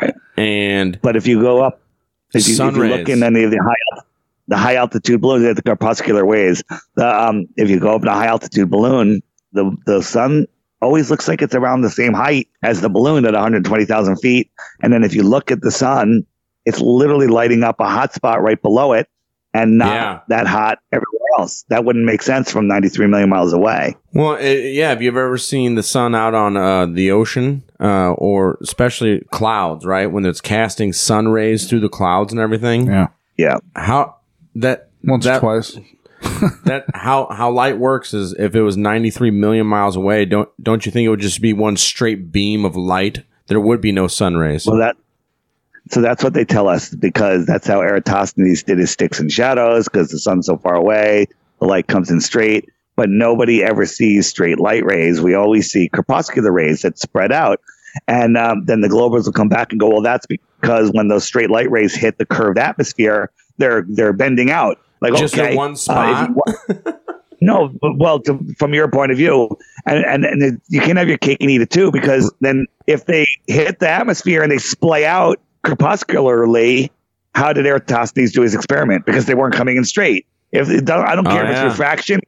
[0.00, 0.14] Right.
[0.36, 1.80] And But if you go up,
[2.34, 4.00] if you, Sun if you look in any of the high
[4.48, 6.64] the high altitude balloons, they have the corpuscular waves.
[6.94, 9.22] The, um, if you go up in a high altitude balloon,
[9.52, 10.46] the the sun
[10.80, 14.50] always looks like it's around the same height as the balloon at 120,000 feet.
[14.80, 16.24] And then if you look at the sun,
[16.64, 19.08] it's literally lighting up a hot spot right below it,
[19.52, 20.20] and not Yeah.
[20.28, 21.64] that hot everywhere else.
[21.68, 23.96] That wouldn't make sense from 93 million miles away.
[24.12, 24.90] Well, uh, yeah.
[24.90, 29.84] Have you ever seen the sun out on uh, the ocean, uh, or especially clouds?
[29.84, 32.86] Right when it's casting sun rays through the clouds and everything.
[32.86, 33.08] Yeah.
[33.36, 33.58] Yeah.
[33.76, 34.16] How
[34.56, 35.78] that Once that, or twice.
[36.64, 40.84] that how how light works is if it was 93 million miles away, don't don't
[40.84, 43.24] you think it would just be one straight beam of light?
[43.46, 44.66] There would be no sun rays.
[44.66, 44.96] Well, that
[45.90, 49.84] so that's what they tell us because that's how Eratosthenes did his sticks and shadows
[49.84, 51.26] because the sun's so far away,
[51.60, 52.68] the light comes in straight.
[52.96, 55.20] But nobody ever sees straight light rays.
[55.20, 57.60] We always see crepuscular rays that spread out.
[58.08, 61.24] And um, then the globers will come back and go, well, that's because when those
[61.24, 64.78] straight light rays hit the curved atmosphere, they're they're bending out.
[65.00, 66.30] Like Just okay, one uh, spot?
[66.68, 66.92] you
[67.40, 70.98] no, but- well, to, from your point of view, and, and and it- you can't
[70.98, 74.50] have your cake and eat it too, because then if they hit the atmosphere and
[74.50, 76.90] they splay out crepuscularly,
[77.34, 79.04] how did Eratosthenes do his experiment?
[79.06, 80.26] Because they weren't coming in straight.
[80.52, 81.66] If it I don't Oh, care if yeah.
[81.66, 82.20] it's refraction,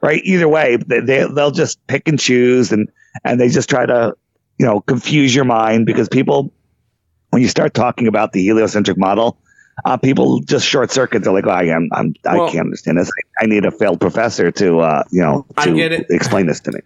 [0.00, 0.20] right?
[0.24, 2.88] Either way, they, they they'll just pick and choose, and
[3.24, 4.14] and they just try to
[4.58, 6.52] you know confuse your mind because people
[7.30, 9.38] when you start talking about the heliocentric model.
[9.84, 11.22] Uh, people just short circuit.
[11.22, 13.08] They're like, oh, I am, I'm, Well- I can't understand this.
[13.40, 16.06] I, I need a failed professor to, uh, you know, I to get it.
[16.10, 16.80] explain this to me.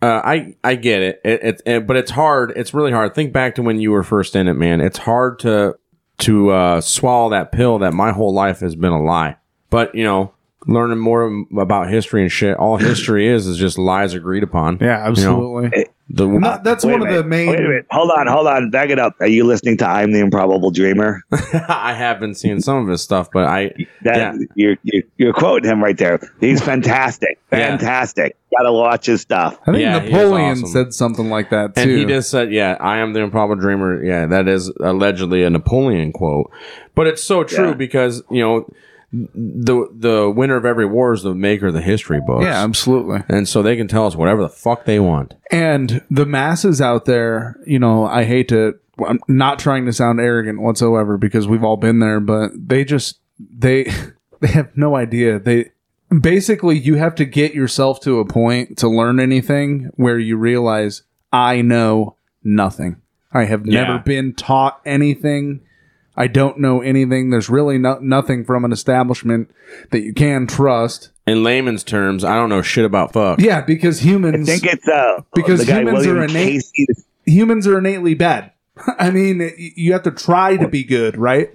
[0.00, 1.20] Uh, I I get it.
[1.24, 2.52] It, it, it, but it's hard.
[2.54, 3.14] It's really hard.
[3.14, 4.80] Think back to when you were first in it, man.
[4.80, 5.76] It's hard to
[6.18, 9.36] to uh, swallow that pill that my whole life has been a lie.
[9.70, 10.34] But you know,
[10.66, 12.56] learning more about history and shit.
[12.56, 14.78] All history is is just lies agreed upon.
[14.80, 15.86] Yeah, absolutely.
[16.10, 17.48] The, And that- that's one of the main.
[17.50, 17.86] Wait a minute.
[17.90, 18.70] Hold on, hold on.
[18.70, 19.14] Back it up.
[19.20, 21.22] Are you listening to I'm the Improbable Dreamer?
[21.68, 23.72] I have been seeing some of his stuff, but I
[24.04, 24.34] That yeah.
[24.54, 26.18] you're, you're you're quoting him right there.
[26.40, 27.76] He's fantastic, Yeah.
[27.76, 28.36] fantastic.
[28.56, 29.58] Gotta watch his stuff.
[29.66, 30.66] I think Yeah, Napoleon awesome.
[30.68, 31.82] said something like that too.
[31.82, 35.50] And he just said, "Yeah, I am the improbable dreamer." Yeah, that is allegedly a
[35.50, 36.50] Napoleon quote,
[36.94, 37.74] but it's so true Yeah.
[37.74, 38.66] because you know
[39.12, 42.44] the the winner of every war is the maker of the history books.
[42.44, 43.22] Yeah, absolutely.
[43.28, 45.34] and so they can tell us whatever the fuck they want.
[45.50, 48.78] And the masses out there, you know, I hate to.
[49.06, 53.20] I'm not trying to sound arrogant whatsoever because we've all been there, but they just
[53.38, 53.84] they
[54.40, 55.38] they have no idea.
[55.38, 55.70] They
[56.20, 61.02] basically you have to get yourself to a point to learn anything where you realize
[61.32, 63.00] I know nothing.
[63.32, 65.60] I have never been taught anything.
[66.18, 67.30] I don't know anything.
[67.30, 69.50] There's really no, nothing from an establishment
[69.92, 71.10] that you can trust.
[71.28, 73.38] In layman's terms, I don't know shit about fuck.
[73.40, 76.86] Yeah, because I humans think it's uh Because the guy humans William are innate- Casey.
[77.24, 78.50] humans are innately bad.
[78.98, 81.54] I mean, you have to try to be good, right?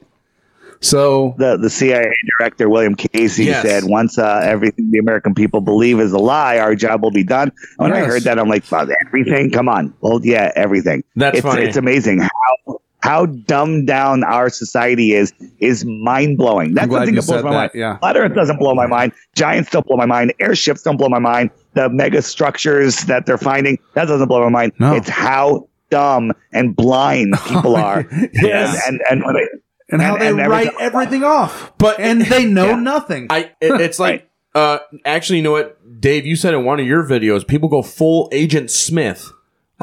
[0.80, 3.64] So The the CIA director William Casey Yes.
[3.64, 7.24] said, "Once uh, everything the American people believe is a lie, our job will be
[7.24, 9.50] done." When I heard that, I'm like, "Wow, "Everything?
[9.52, 11.04] Come on!" Well, yeah, everything.
[11.16, 11.64] That's it's, funny.
[11.64, 15.34] It's amazing how how dumbed down our society is.
[15.60, 16.74] Is mind blowing.
[16.74, 17.72] That's the glad thing you that blows my that, mind.
[17.76, 17.98] yeah.
[17.98, 19.12] Flat Earth doesn't blow my mind.
[19.36, 20.34] Giants don't blow my mind.
[20.40, 21.50] Airships don't blow my mind.
[21.74, 24.72] The mega structures that they're finding that doesn't blow my mind.
[24.80, 24.96] No.
[24.96, 28.06] It's how dumb and blind people are.
[28.34, 28.82] Yes.
[28.88, 29.48] And and, and when they,
[29.90, 32.76] and how And- they and write time- everything off, But and they know Yeah.
[32.78, 33.28] nothing.
[33.30, 36.86] I it, it's like uh actually you know what Dave you said in one of
[36.88, 39.34] your videos people go full Agent Smith on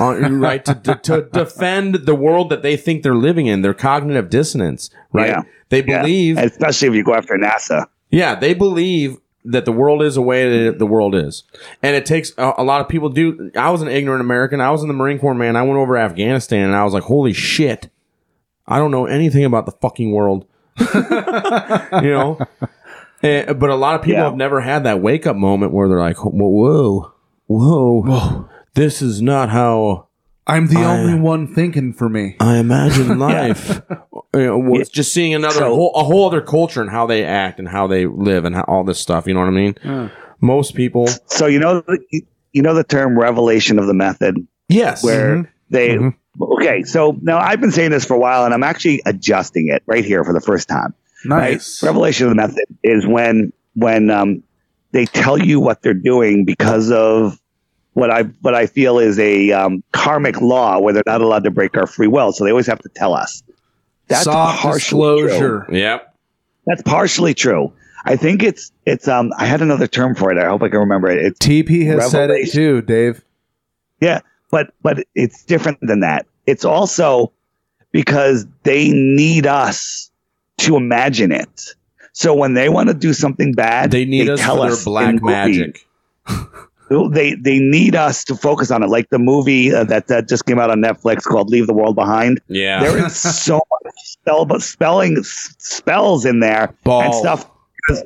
[0.00, 4.30] right to, to to defend the world that they think they're living in their cognitive
[4.30, 5.28] dissonance right?
[5.28, 5.42] Yeah.
[5.68, 6.44] they believe yeah.
[6.44, 7.86] especially if you go after NASA.
[8.10, 11.44] Yeah, they believe that the world is the way that the world is.
[11.82, 14.60] And it takes a, a lot of people do I was an ignorant American.
[14.60, 15.56] I was in the Marine Corps man.
[15.56, 17.88] I went over to Afghanistan and I was like holy shit.
[18.66, 20.46] I don't know anything about the fucking world.
[22.02, 22.38] You know?
[23.22, 24.24] Eh, but a lot of people Yeah.
[24.24, 27.12] have never had that wake up moment where they're like, whoa,
[27.46, 30.08] whoa, whoa, this is not how
[30.46, 32.36] I'm the I- only one thinking for me.
[32.40, 33.80] I imagine life.
[34.34, 37.06] You know, well, it's just seeing another So- whole, a whole other culture and how
[37.06, 39.26] they act and how they live and how, all this stuff.
[39.26, 40.10] You know what I mean?
[40.40, 41.82] Most people, So you know
[42.52, 44.36] you know the term revelation of the method
[44.68, 45.98] yes, where they
[46.40, 46.82] okay.
[46.84, 50.04] So now I've been saying this for a while, and I'm actually adjusting it right
[50.04, 50.94] here for the first time.
[51.26, 51.82] Nice.
[51.82, 51.88] Right?
[51.88, 54.42] Revelation of the method is when when um,
[54.92, 57.38] they tell you what they're doing because of
[57.94, 61.50] what I what I feel is a um, karmic law where they're not allowed to
[61.50, 63.42] break our free will, so they always have to tell us.
[64.08, 65.28] That's Soft partially true.
[65.28, 65.66] disclosure.
[65.70, 66.14] yep.
[66.66, 67.72] That's partially true.
[68.04, 70.38] I think it's it's um I had another term for it.
[70.38, 71.24] I hope I can remember it.
[71.24, 73.22] It's TP has said it too, Dave.
[74.00, 74.20] Yeah,
[74.50, 76.26] but but it's different than that.
[76.46, 77.32] It's also
[77.92, 80.10] because they need us
[80.58, 81.74] to imagine it.
[82.12, 84.84] So when they want to do something bad, They need us tell for their us
[84.84, 85.86] black magic.
[86.90, 90.44] They they need us to focus on it, like the movie uh, that that just
[90.44, 92.82] came out on Netflix called "Leave the World Behind." Yeah.
[92.82, 98.02] There is so much spell, but spelling spells in there and stuff because,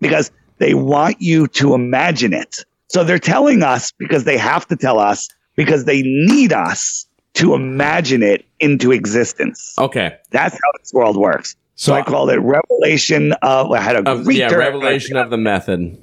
[0.00, 2.64] because they want you to imagine it.
[2.88, 7.54] So they're telling us because they have to tell us because they need us to
[7.54, 9.74] imagine it into existence.
[9.78, 10.18] okay.
[10.30, 11.56] That's how this world works.
[11.76, 13.72] So I called it Revelation of.
[13.72, 15.96] I had a Of, yeah, revelation of the method.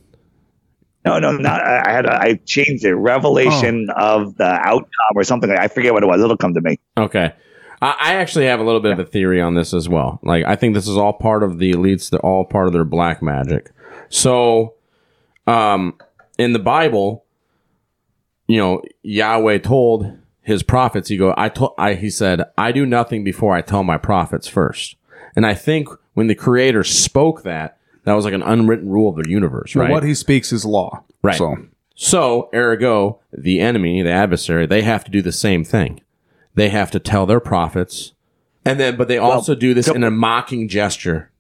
[1.17, 1.61] No, no, not.
[1.61, 2.05] I had.
[2.05, 2.93] A, I changed it.
[2.95, 4.15] Revelation Oh.
[4.23, 5.49] of the outcome or something.
[5.51, 6.21] I forget what it was.
[6.21, 6.79] It'll come to me.
[6.97, 7.31] Okay.
[7.81, 10.19] I, I actually have a little bit of a theory on this as well.
[10.23, 12.09] Like, I think this is all part of the elites.
[12.09, 13.71] They're all part of their black magic.
[14.09, 14.75] So,
[15.47, 15.95] um,
[16.37, 17.25] in the Bible,
[18.47, 22.85] you know, Yahweh told his prophets, he go, I told, I, he said, I do
[22.85, 24.95] nothing before I tell my prophets first.
[25.35, 27.77] And I think when the creator spoke that,
[28.09, 29.91] that was like an unwritten rule of the universe, Well, right?
[29.91, 31.03] What he speaks is law.
[31.21, 31.37] Right.
[31.37, 31.55] So
[31.95, 36.01] So, ergo, the enemy, the adversary, they have to do the same thing.
[36.55, 38.13] They have to tell their prophets,
[38.65, 41.31] and then, but they also do this in a mocking gesture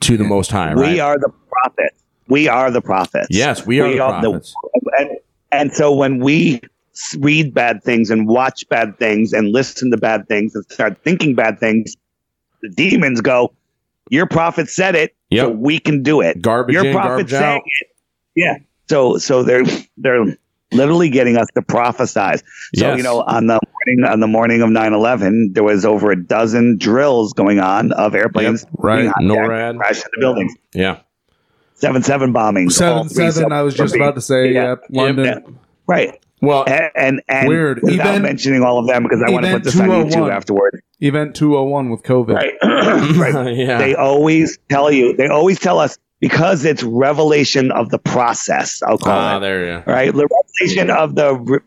[0.00, 0.72] to the Most High.
[0.72, 0.92] Right?
[0.92, 2.02] We are the prophets.
[2.28, 3.28] We are the prophets.
[3.30, 4.54] Yes, we are the prophets.
[4.98, 5.10] and,
[5.52, 6.60] and so when we
[7.18, 11.34] read bad things and watch bad things and listen to bad things and start thinking
[11.34, 11.94] bad things,
[12.62, 13.52] the demons go,
[14.10, 17.44] "Your prophet said it, so we can do it." Garbage Your in, prophet garbage saying
[17.44, 17.62] out.
[17.64, 17.88] it.
[18.34, 18.54] Yeah.
[18.88, 19.64] So so they're
[19.96, 20.36] they're
[20.72, 22.38] literally getting us to prophesize.
[22.76, 22.96] So Yes.
[22.98, 26.76] you know on the morning on the morning of 9-11, there was over a dozen
[26.78, 29.00] drills going on of airplanes right.
[29.00, 29.78] being hijacked, NORAD.
[29.78, 30.52] crashed into buildings.
[30.74, 30.98] Yeah.
[31.74, 32.66] Seven seven bombings.
[32.82, 33.52] all seven three seven.
[33.52, 34.52] I was just about to say.
[34.52, 34.84] Yep.
[34.90, 35.58] London.
[35.86, 36.20] Right.
[36.42, 37.80] Well, and and, and Weird.
[37.82, 40.32] Without Event- mentioning all of them because I want to put this on YouTube 201.
[40.32, 40.82] afterward.
[41.00, 42.34] Event two hundred one with COVID.
[42.34, 42.54] right.
[43.56, 43.78] yeah.
[43.78, 45.16] They always tell you.
[45.16, 48.82] They always tell us because it's revelation of the process.
[48.82, 49.40] I'll call Ah, it.
[49.40, 49.92] there you go.
[49.92, 50.12] Right.
[50.12, 50.26] The
[50.60, 51.58] revelation of the re-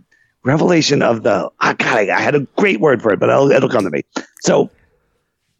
[0.43, 1.49] revelation of the.
[1.61, 3.89] Oh God, I, I had a great word for it, but it'll, it'll come to
[3.89, 4.01] me.
[4.41, 4.69] So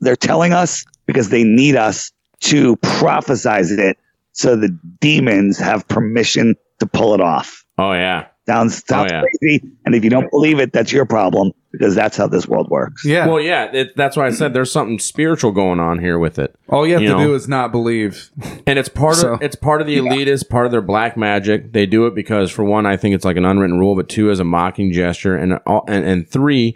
[0.02, 2.12] they're telling us because they need us
[2.42, 3.98] to prophesize it,
[4.34, 4.70] so the
[5.00, 7.64] demons have permission to pull it off.
[7.78, 8.28] Oh yeah.
[8.48, 9.22] Sounds sounds Oh, yeah.
[9.40, 12.70] crazy, and if you don't believe it, that's your problem because that's how this world
[12.72, 13.06] works.
[13.06, 13.28] Yeah.
[13.28, 13.72] Well, yeah.
[13.72, 16.56] It, that's why I said there's something spiritual going on here with it.
[16.68, 17.20] All you have to know?
[17.28, 18.32] do is not believe.
[18.66, 21.72] and it's part So- of it's part of the elitist, part of their black magic.
[21.72, 24.32] They do it because, for one, I think it's like an unwritten rule, but two,
[24.32, 26.76] as a mocking gesture, and and, and three,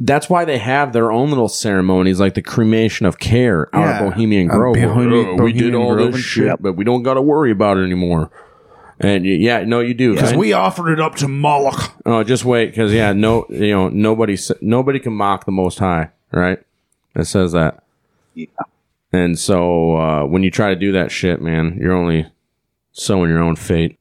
[0.00, 3.98] that's why they have their own little ceremonies, like the cremation of care out Yeah.
[4.00, 4.74] of Bohemian Grove.
[4.74, 6.60] Bohemian- Oh, we did all Grove this shit, shit.
[6.62, 8.30] but we don't got to worry about it anymore.
[9.00, 11.92] And yeah, no, you do Because And- we offered it up to Moloch.
[12.06, 15.78] Oh, just wait, because yeah, no, you know, nobody, s- nobody can mock the Most
[15.78, 16.58] High, right?
[17.16, 17.82] It says that.
[18.34, 18.46] Yeah.
[19.12, 22.26] And so uh, when you try to do that shit, man, you're only
[22.92, 23.98] sowing your own fate.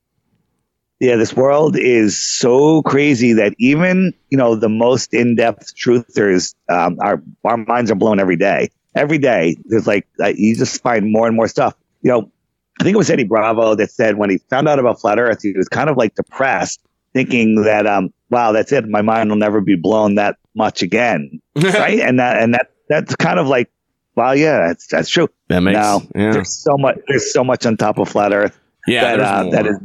[1.00, 6.98] Yeah, this world is so crazy that even you know the most in-depth truthers, um,
[7.02, 8.70] our our minds are blown every day.
[8.96, 11.76] Every day, there's like uh, you just find more and more stuff.
[12.04, 12.32] You know,
[12.80, 15.42] I think it was Eddie Bravo that said when he found out about flat Earth,
[15.42, 16.82] he was kind of like depressed,
[17.14, 21.42] thinking that um, wow, that's it, my mind will never be blown that much again,
[21.56, 22.00] right?
[22.00, 23.70] And that and that that's kind of like,
[24.16, 25.30] wow, yeah, that's that's true.
[25.50, 26.32] That makes now yeah.
[26.32, 28.58] there's so much there's so much on top of flat Earth
[28.88, 29.78] Yeah, that uh, that is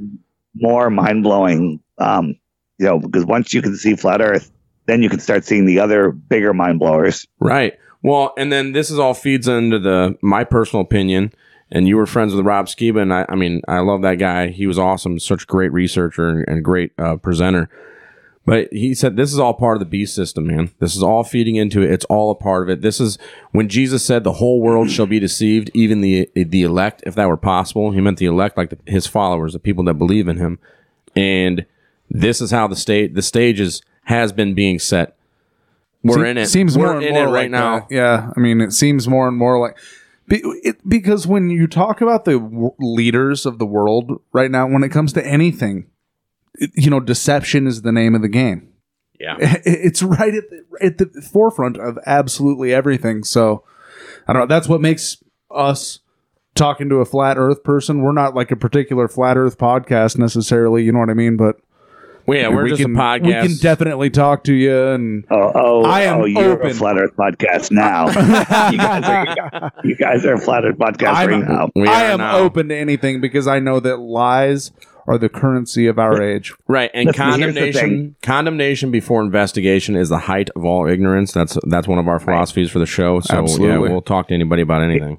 [0.55, 1.81] more mind blowing.
[1.99, 2.37] Um,
[2.79, 4.51] you know, because once you can see flat Earth,
[4.87, 7.27] then you can start seeing the other bigger mind blowers.
[7.41, 7.79] Right.
[8.03, 11.33] Well, and then this is all feeds into the my personal opinion.
[11.71, 14.49] And you were friends with Rob Skiba, and I, I mean, I love that guy.
[14.49, 17.69] He was awesome, such a great researcher and, and great uh, presenter.
[18.47, 20.71] But he said this is all part of the beast system, man.
[20.79, 21.91] This is all feeding into it.
[21.91, 22.81] It's all a part of it.
[22.81, 23.19] This is
[23.51, 27.29] when Jesus said the whole world shall be deceived, even the the elect, if that
[27.29, 27.91] were possible.
[27.91, 30.59] He meant the elect, like the, his followers, the people that believe in him.
[31.15, 31.67] And
[32.09, 35.15] this is how the state the stage is has been being set.
[36.03, 36.47] We're Se- in it.
[36.47, 37.81] Seems We're more and in more it right like now.
[37.81, 37.91] that.
[37.91, 39.77] Yeah, I mean, it seems more and more like
[40.29, 44.67] be, it, because when you talk about the w- leaders of the world right now,
[44.69, 45.87] when it comes to anything,
[46.55, 48.69] it- you know, deception is the name of the game.
[49.19, 49.37] Yeah.
[49.41, 53.25] It- it's right at the, at the forefront of absolutely everything.
[53.25, 53.65] So
[54.27, 54.47] I don't know.
[54.55, 56.01] That's what makes us
[56.55, 58.03] talking to a flat Earth person.
[58.03, 60.85] We're not like a particular flat Earth podcast necessarily.
[60.85, 61.37] You know what I mean?
[61.37, 61.57] But
[62.29, 63.25] Well, yeah, we're we just a can, podcast.
[63.43, 66.71] We can definitely talk to you and Oh, oh, I am oh you're open.
[66.71, 68.09] a flat Earth podcast now.
[68.71, 71.71] you, guys are, you guys are a flat Earth podcast right I'm, now.
[71.75, 72.37] We I am now.
[72.37, 74.73] open to anything because I know that lies
[75.07, 76.53] are the currency of our age.
[76.69, 81.33] Right, and Listen, condemnation condemnation before investigation is the height of all ignorance.
[81.33, 83.21] That's that's one of our philosophies for the show.
[83.21, 83.69] So Absolutely.
[83.69, 85.19] yeah, we'll talk to anybody about anything.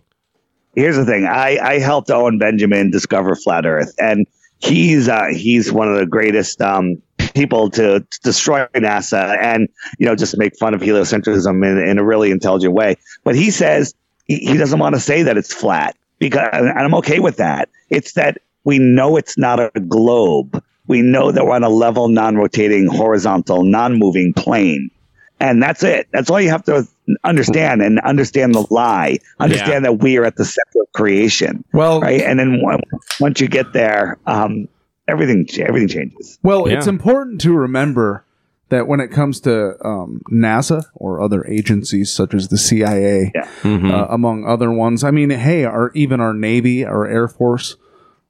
[0.75, 1.25] here's the thing.
[1.25, 4.27] I, I helped Owen Benjamin discover flat Earth, and
[4.59, 7.01] he's uh, he's one of the greatest um,
[7.33, 11.97] people to, to destroy NASA and you know just make fun of heliocentrism in, in
[11.97, 12.95] a really intelligent way.
[13.23, 13.95] But he says
[14.25, 17.69] he, he doesn't want to say that it's flat because, and I'm okay with that.
[17.89, 20.63] It's that we know it's not a globe.
[20.87, 24.91] We know that we're on a level, non-rotating, horizontal, non-moving plane.
[25.39, 26.07] And that's it.
[26.11, 26.85] That's all you have to
[27.23, 31.63] understand and understand the lie, understand that we are at the center of creation.
[31.73, 32.81] Well, right, and then on-
[33.19, 34.67] once you get there, um,
[35.07, 36.37] everything everything changes.
[36.43, 38.25] Well, it's important to remember
[38.67, 43.31] that when it comes to um, NASA or other agencies such as the CIA,
[43.63, 47.77] uh, among other ones, I mean, hey, our even our Navy, our Air Force,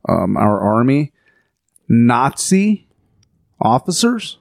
[0.08, 1.12] um, our Army,
[1.90, 2.88] Nazi
[3.60, 4.38] officers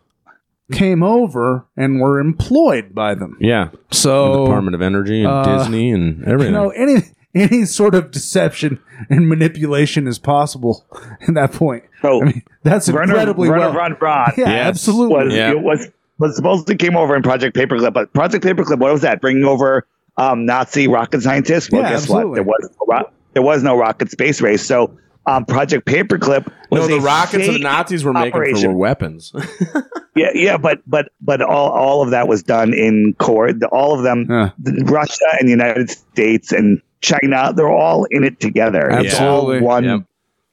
[0.73, 3.37] came over and were employed by them.
[3.41, 3.71] Yeah.
[3.91, 6.55] So The Department of Energy and uh, Disney and everything.
[6.55, 6.97] You know, any
[7.35, 10.85] any sort of deception and manipulation is possible
[11.27, 11.85] at that point.
[12.03, 13.73] So I mean, that's Werner- incredibly Werner well.
[13.73, 14.33] Von Braun.
[14.37, 15.37] Yeah, absolutely.
[15.39, 19.21] Was, was was supposedly came over in Project Paperclip, but Project Paperclip, what was that?
[19.21, 21.71] Bringing over um, Nazi rocket scientists?
[21.71, 22.41] Well, Yeah, guess absolutely.
[22.41, 22.61] what?
[22.61, 24.65] There was no ro- there was no rocket space race.
[24.65, 28.73] So um, Project Paperclip no, the a rockets the Nazis were making for operation.
[28.73, 29.33] were weapons.
[30.17, 34.03] Yeah, yeah, but but but all all of that was done in the- All of
[34.03, 38.89] them, the- Russia and the United States and China, they're all in it together.
[38.91, 39.61] It's all Absolutely.
[39.61, 39.85] one.
[39.85, 40.01] Yep.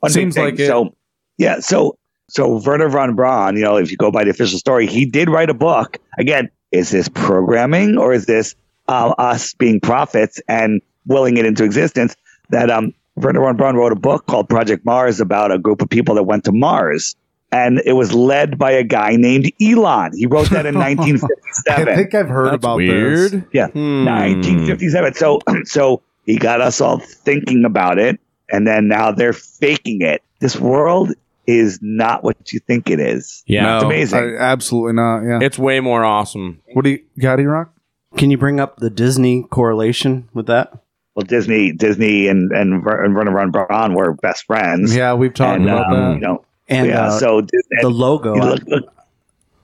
[0.01, 0.43] one Seems thing.
[0.45, 0.68] like it.
[0.68, 0.93] So
[1.39, 1.97] yeah, so
[2.30, 5.30] so Werner von Braun, you know, if you go by the official story, he did
[5.32, 5.97] write a book.
[6.20, 8.53] Again, is this programming or is this
[8.88, 12.16] uh, us being prophets and willing it into existence?
[12.49, 15.89] That um, Werner von Braun wrote a book called Project Mars about a group of
[15.89, 17.16] people that went to Mars.
[17.51, 20.11] And it was led by a guy named Elon.
[20.16, 21.88] He wrote that in 1957.
[21.88, 23.32] I think I've heard That's about weird.
[23.32, 23.41] this.
[23.53, 24.05] Yeah, Hmm.
[24.05, 25.13] 1957.
[25.13, 28.20] So, so he got us all thinking about it,
[28.51, 30.22] and then now they're faking it.
[30.39, 31.13] This world
[31.47, 33.43] is not what you think it is.
[33.45, 33.76] Yeah.
[33.76, 34.20] it's amazing.
[34.20, 35.22] I- absolutely not.
[35.22, 35.39] Yeah.
[35.41, 36.61] It's way more awesome.
[36.74, 37.72] what do you got, Rock?
[38.18, 40.74] Can you bring up the Disney correlation with that?
[41.16, 44.95] Well, Disney, Disney, and and, Ver- and Werner von Braun were best friends.
[44.95, 46.13] Yeah, we've talked and, about um, that.
[46.16, 47.05] You know, And yeah.
[47.07, 48.36] uh, so Dis- the logo.
[48.36, 48.93] you look, look-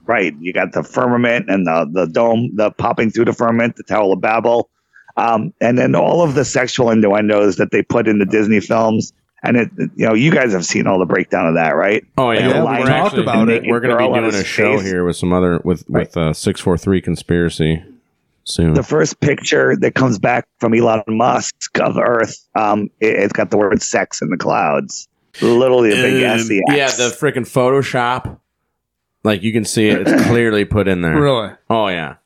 [0.06, 3.82] right, you got the firmament and the the dome, the popping through the firmament, the
[3.84, 4.70] Tower of Babel,
[5.16, 9.12] um, and then all of the sexual innuendos that they put in the Disney films.
[9.44, 12.04] And it, you know, you guys have seen all the breakdown of that, right?
[12.16, 13.64] Oh yeah, Like the we're talked about it.
[13.66, 14.86] We're going to girl be doing his a show face.
[14.86, 17.82] here with some other with with uh, six four three conspiracy
[18.44, 18.74] soon.
[18.74, 23.50] the first picture that comes back from Elon Musk of Earth, um, it, has got
[23.50, 25.08] the word "sex" in the clouds.
[25.40, 26.50] Literally a big S.
[26.50, 28.38] E yeah, the freaking Photoshop.
[29.24, 31.18] Like you can see it, it's clearly put in there.
[31.20, 31.50] Really?
[31.70, 32.16] Oh yeah.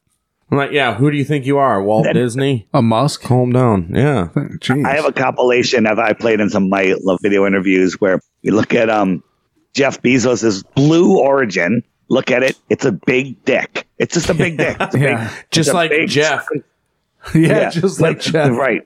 [0.50, 0.94] I'm like, yeah.
[0.94, 2.68] Who do you think you are, Walt That- Disney?
[2.72, 3.22] A Musk?
[3.22, 3.90] Calm down.
[3.92, 4.28] Yeah.
[4.34, 4.86] Jeez.
[4.86, 8.20] I have a compilation of I played in some of my love video interviews where
[8.42, 9.22] you look at um
[9.74, 11.82] Jeff Bezos' blue origin.
[12.08, 13.86] Look at it; it's a big dick.
[13.98, 14.76] It's just a big dick.
[14.80, 15.28] It's a Yeah.
[15.28, 16.46] big, Just like big- Jeff.
[17.34, 18.50] yeah, just like Jeff.
[18.56, 18.82] right.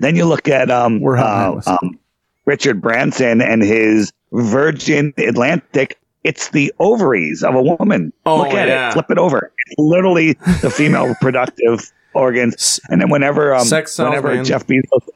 [0.00, 1.98] Then you look at um, We're uh, um
[2.44, 5.98] Richard Branson and his Virgin Atlantic.
[6.24, 8.12] It's the ovaries of a woman.
[8.26, 8.88] Oh, Look at yeah.
[8.90, 8.92] it.
[8.94, 9.52] Flip it over.
[9.68, 12.80] It's literally the female reproductive organs.
[12.90, 14.44] And then whenever um, Sex whenever man.
[14.44, 15.06] Jeff Bezos,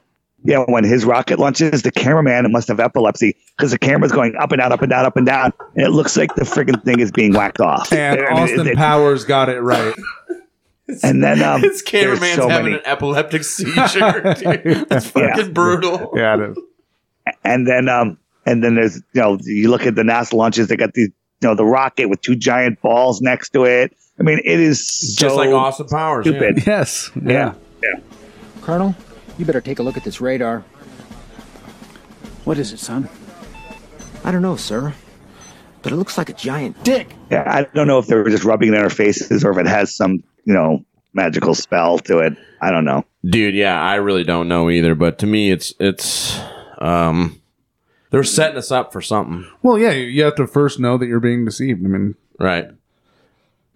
[0.44, 4.52] yeah, when his rocket launches, the cameraman must have epilepsy because the camera's going up
[4.52, 7.00] and down, up and down, up and down, and it looks like the freaking thing
[7.00, 7.92] is being whacked off.
[7.92, 9.94] And I mean, Austin it- it- Powers got it right.
[11.02, 12.82] and then um, His cameraman's so having many.
[12.82, 14.34] an epileptic seizure.
[14.34, 14.88] dude.
[14.88, 16.12] That's fucking brutal.
[16.16, 16.58] Yeah, it is.
[17.44, 20.76] and then um and then there's you know you look at the NASA launches they
[20.76, 21.08] got these
[21.42, 24.84] you know the rocket with two giant balls next to it I mean it is
[24.84, 26.26] so Just like Austin Powers.
[26.26, 26.32] yeah.
[26.32, 27.10] stupid Yes.
[27.24, 28.00] yeah yeah
[28.62, 28.96] Colonel,
[29.40, 30.60] you better take a look at this radar.
[32.44, 33.08] What is it, son?
[34.24, 34.94] I don't know, sir.
[35.82, 37.14] But it looks like a giant dick.
[37.30, 39.58] yeah I don't know if they were just rubbing it in our faces or if
[39.58, 40.84] it has some you know
[41.14, 45.18] magical spell to it I don't know Dude, yeah, I really don't know either, but
[45.20, 46.38] to me it's it's
[46.78, 47.40] um
[48.10, 49.46] they're setting us up for something.
[49.62, 51.84] Well, yeah, you you have to first know that you're being deceived.
[51.84, 52.68] I mean, Right.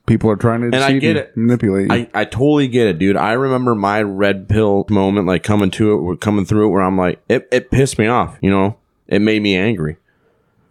[0.07, 1.37] People are trying to And I get you, it.
[1.37, 1.93] manipulate you.
[1.95, 3.17] I, I totally get it, dude.
[3.17, 6.97] I remember my red pill moment, like coming to it, coming through it, where I'm
[6.99, 8.37] like, it, it pissed me off.
[8.41, 8.77] You know,
[9.09, 9.97] it made me angry.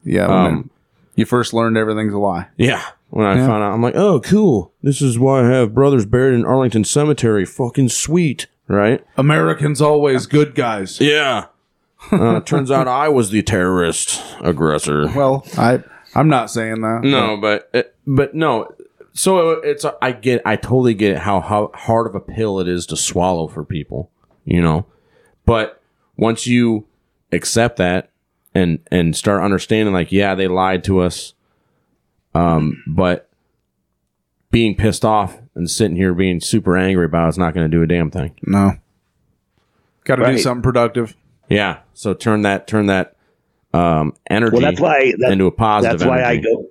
[0.03, 0.69] yeah, when Um,
[1.15, 2.47] you first learned everything's a lie.
[2.57, 2.81] Yeah.
[3.09, 3.45] When I Yeah.
[3.47, 4.71] found out, I'm like, oh, cool.
[4.81, 7.45] This is why I have brothers buried in Arlington Cemetery.
[7.45, 9.03] Fucking sweet, right?
[9.17, 10.99] Americans always good guys.
[10.99, 11.45] Yeah.
[12.11, 15.07] Uh, turns out I was the terrorist aggressor.
[15.15, 15.83] Well, I
[16.15, 17.01] I'm not saying that.
[17.03, 18.73] No, but it, but no.
[19.13, 22.85] So it's I get I totally get how how hard of a pill it is
[22.87, 24.09] to swallow for people,
[24.43, 24.85] you know.
[25.45, 25.81] But
[26.17, 26.87] once you
[27.31, 28.09] accept that
[28.55, 31.33] and and start understanding like yeah, they lied to us
[32.35, 33.29] um but
[34.49, 37.83] being pissed off and sitting here being super angry about it's not going to do
[37.83, 38.35] a damn thing.
[38.45, 38.73] No.
[40.05, 40.35] Got to Right.
[40.35, 41.15] do something productive.
[41.49, 41.79] Yeah.
[41.93, 43.15] So turn that turn that
[43.75, 46.67] um energy well that's why that, into a positive that's why I go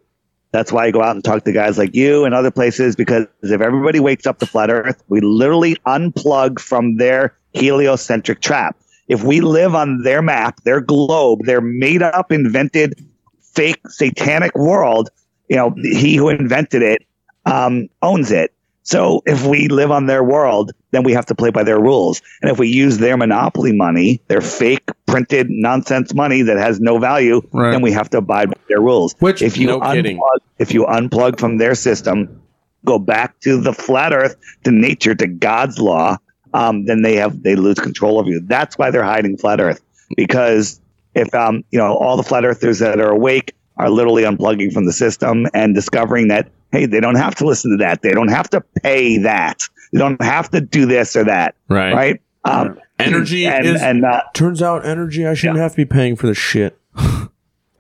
[0.53, 3.27] That's why I go out and talk to guys like you and other places because
[3.43, 8.77] if everybody wakes up to flat Earth, we literally unplug from their heliocentric trap.
[9.09, 13.03] If we live on their map, their globe, their made up, invented,
[13.41, 15.09] fake, satanic world,
[15.49, 17.05] you know, he who invented it
[17.47, 18.52] um, owns it.
[18.83, 22.21] So if we live on their world, then we have to play by their rules.
[22.41, 26.99] And if we use their monopoly money, their fake printed nonsense money that has no
[26.99, 29.15] value, then we have to abide by their rules.
[29.21, 30.19] Which if you no kidding.
[30.19, 32.43] unplug, if you unplug from their system,
[32.85, 36.19] go back to the flat Earth, to nature, to God's law,
[36.53, 38.41] um, then they have they lose control of you.
[38.41, 39.81] That's why they're hiding flat Earth
[40.17, 40.81] because
[41.15, 44.87] if um, you know all the flat earthers that are awake are literally unplugging from
[44.87, 48.01] the system and discovering that hey, they don't have to listen to that.
[48.01, 49.63] They don't have to pay that.
[49.93, 51.55] They don't have to do this or that.
[51.69, 51.93] Right.
[51.93, 52.23] Right.
[52.45, 55.27] Um, Energy and, is and uh, turns out energy.
[55.27, 56.79] I shouldn't have to be paying for this shit.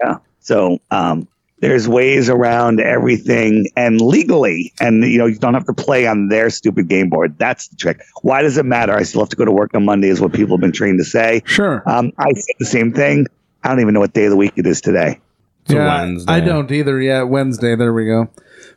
[0.03, 0.18] yeah.
[0.40, 1.28] So um,
[1.61, 6.28] there's ways around everything and legally, and you know you don't have to play on
[6.28, 7.38] their stupid game board.
[7.38, 8.01] That's the trick.
[8.22, 8.95] Why does it matter?
[8.95, 10.99] I still have to go to work on Monday, is what people have been trained
[10.99, 11.43] to say.
[11.45, 11.82] Sure.
[11.86, 13.26] Um, I say the same thing.
[13.62, 15.20] I don't even know what day of the week it is today.
[15.69, 17.01] Yeah, I don't either.
[17.01, 17.77] Yeah, Wednesday.
[17.77, 18.29] There we go.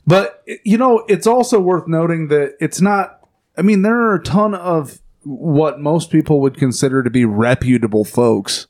[0.08, 3.28] But you know, it's also worth noting that it's not.
[3.58, 8.06] I mean, there are a ton of what most people would consider to be reputable
[8.06, 8.68] folks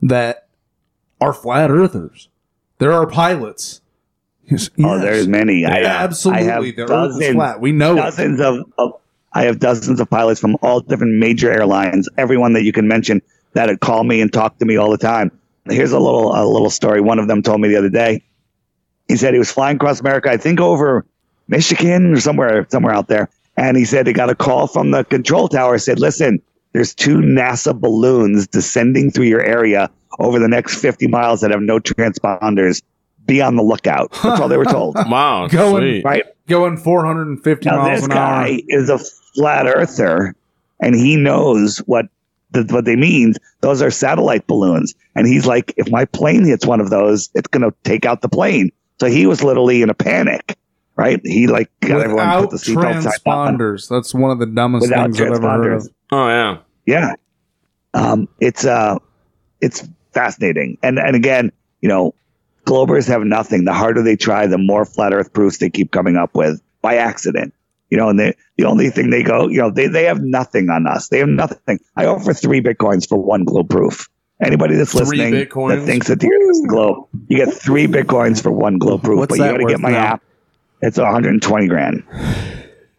[0.00, 0.48] that
[1.20, 2.28] are flat earthers.
[2.78, 3.80] There are pilots.
[4.44, 5.64] Yes, Oh, there's many.
[5.64, 7.60] I, uh, Absolutely, I have the Earth is flat.
[7.60, 9.00] We know dozens of, of.
[9.32, 12.08] I have dozens of pilots from all different major airlines.
[12.18, 13.22] Everyone that you can mention
[13.54, 15.30] that would call me and talk to me all the time.
[15.68, 17.00] Here's a little a little story.
[17.00, 18.22] One of them told me the other day.
[19.08, 21.04] He said he was flying across America, I think over
[21.48, 25.04] Michigan or somewhere somewhere out there, and he said he got a call from the
[25.04, 25.78] control tower.
[25.78, 26.40] Said, "Listen,
[26.72, 31.62] there's two NASA balloons descending through your area over the next 50 miles that have
[31.62, 32.82] no transponders.
[33.26, 34.94] Be on the lookout." That's all they were told.
[35.08, 38.44] wow, going right going 450 now, miles this an hour.
[38.46, 40.34] guy is a flat earther,
[40.80, 42.06] and he knows what
[42.52, 43.34] the, what they mean.
[43.60, 47.48] Those are satellite balloons, and he's like, if my plane hits one of those, it's
[47.48, 48.70] going to take out the plane.
[49.00, 50.56] So he was literally in a panic,
[50.96, 51.20] right?
[51.24, 53.58] He like got everyone Without put the seatbelt sign on.
[53.58, 53.88] transponders.
[53.88, 55.88] That's one of the dumbest Without things I've ever heard of.
[56.10, 56.58] Oh yeah.
[56.86, 57.14] Yeah.
[57.94, 58.98] Um, it's uh,
[59.60, 62.14] it's fascinating, and and again, you know,
[62.64, 63.64] Globers have nothing.
[63.64, 66.96] The harder they try, the more flat Earth proofs they keep coming up with by
[66.96, 67.52] accident.
[67.92, 70.70] You know, and they, the only thing they go, you know, they, they have nothing
[70.70, 71.08] on us.
[71.08, 71.78] They have nothing.
[71.94, 74.08] I offer three bitcoins for one globe proof.
[74.40, 75.78] Anybody that's Three listening Bitcoins?
[75.80, 79.02] that thinks that the Earth is the globe, you get three bitcoins for one globe
[79.02, 79.18] proof.
[79.18, 79.98] What's but you got to get my now?
[80.14, 80.22] app.
[80.80, 82.02] It's 120 grand,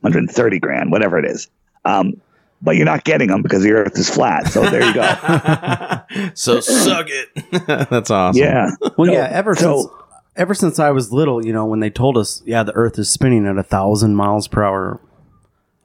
[0.01, 1.47] 130 grand, whatever it is.
[1.85, 2.21] Um,
[2.61, 4.47] but you're not getting them because the Earth is flat.
[4.47, 6.31] So there you go.
[6.35, 7.29] So suck it.
[7.89, 8.39] That's awesome.
[8.41, 8.69] Yeah.
[8.97, 9.27] Well, So- yeah.
[9.31, 9.91] Ever so- since
[10.35, 13.09] ever since I was little, you know, when they told us, yeah, the Earth is
[13.09, 15.01] spinning at a thousand miles per hour.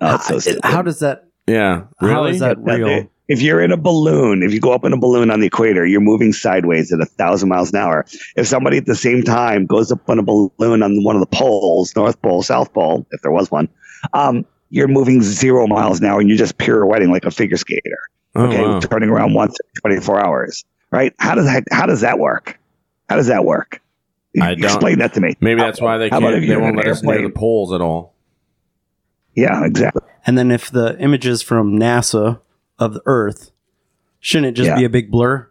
[0.01, 1.25] Oh, it's so how, how does that?
[1.47, 1.85] Yeah.
[2.01, 2.31] How Really?
[2.33, 3.11] is that That real?
[3.29, 5.85] If you're in a balloon, if you go up in a balloon on the equator,
[5.85, 8.07] you're moving sideways at a thousand miles an hour.
[8.37, 11.27] If somebody at the same time goes up on a balloon on one of the
[11.37, 13.69] poles, North Pole, South Pole, if there was one,
[14.15, 17.99] um, you're moving zero miles an hour and you're just pirouetting like a figure skater.
[18.35, 18.81] Oh, Okay, wow.
[18.81, 20.65] turning around once every 24 hours.
[20.91, 21.13] Right?
[21.19, 21.65] How does that?
[21.71, 22.59] How does that work?
[23.11, 23.83] How does that work?
[24.41, 25.35] I don't- Explain that to me.
[25.41, 26.47] Maybe that's why they can't.
[26.47, 28.15] They won't let us near the poles at all.
[29.35, 30.03] Yeah, exactly.
[30.27, 32.41] And then if the images from NASA
[32.79, 33.51] of the Earth
[34.21, 34.77] shouldn't it just Yeah.
[34.77, 35.49] be a big blur?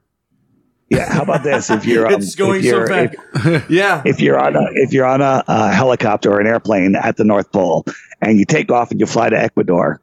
[0.90, 1.12] Yeah.
[1.12, 1.70] How about this?
[1.70, 3.16] If you're um, it's going if so you're, fast.
[3.46, 4.02] if- yeah.
[4.06, 7.24] if you're on a if you're on a, uh helicopter or an airplane at the
[7.24, 7.86] North Pole
[8.22, 10.02] and you take off and you fly to Ecuador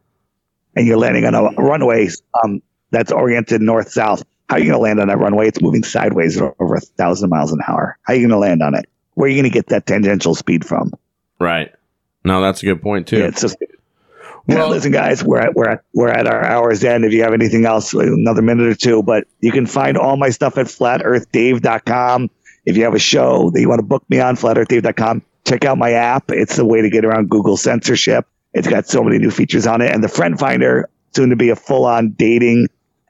[0.77, 2.09] and you're landing on a runway
[2.43, 2.61] um,
[2.91, 5.49] that's oriented north south, how are you going to land on that runway?
[5.49, 7.99] It's moving sideways at over a thousand miles an hour.
[8.03, 8.86] How are you going to land on it?
[9.14, 10.92] Where are you going to get that tangential speed from?
[11.38, 11.72] Right.
[12.24, 13.18] No, that's a good point too.
[13.18, 13.57] Yeah, it's just.
[14.47, 17.05] Well, listen, guys, we're at we're at we're at our hour's end.
[17.05, 20.30] If you have anything else, another minute or two, but you can find all my
[20.30, 22.30] stuff at flatearthdave.com.
[22.66, 25.76] If you have a show that you want to book me on, flatearthdave.com, check out
[25.76, 26.30] my app.
[26.30, 28.26] It's the way to get around Google censorship.
[28.55, 31.51] It's got so many new features on it, and the Friend Finder, soon to be
[31.51, 32.68] a full-on dating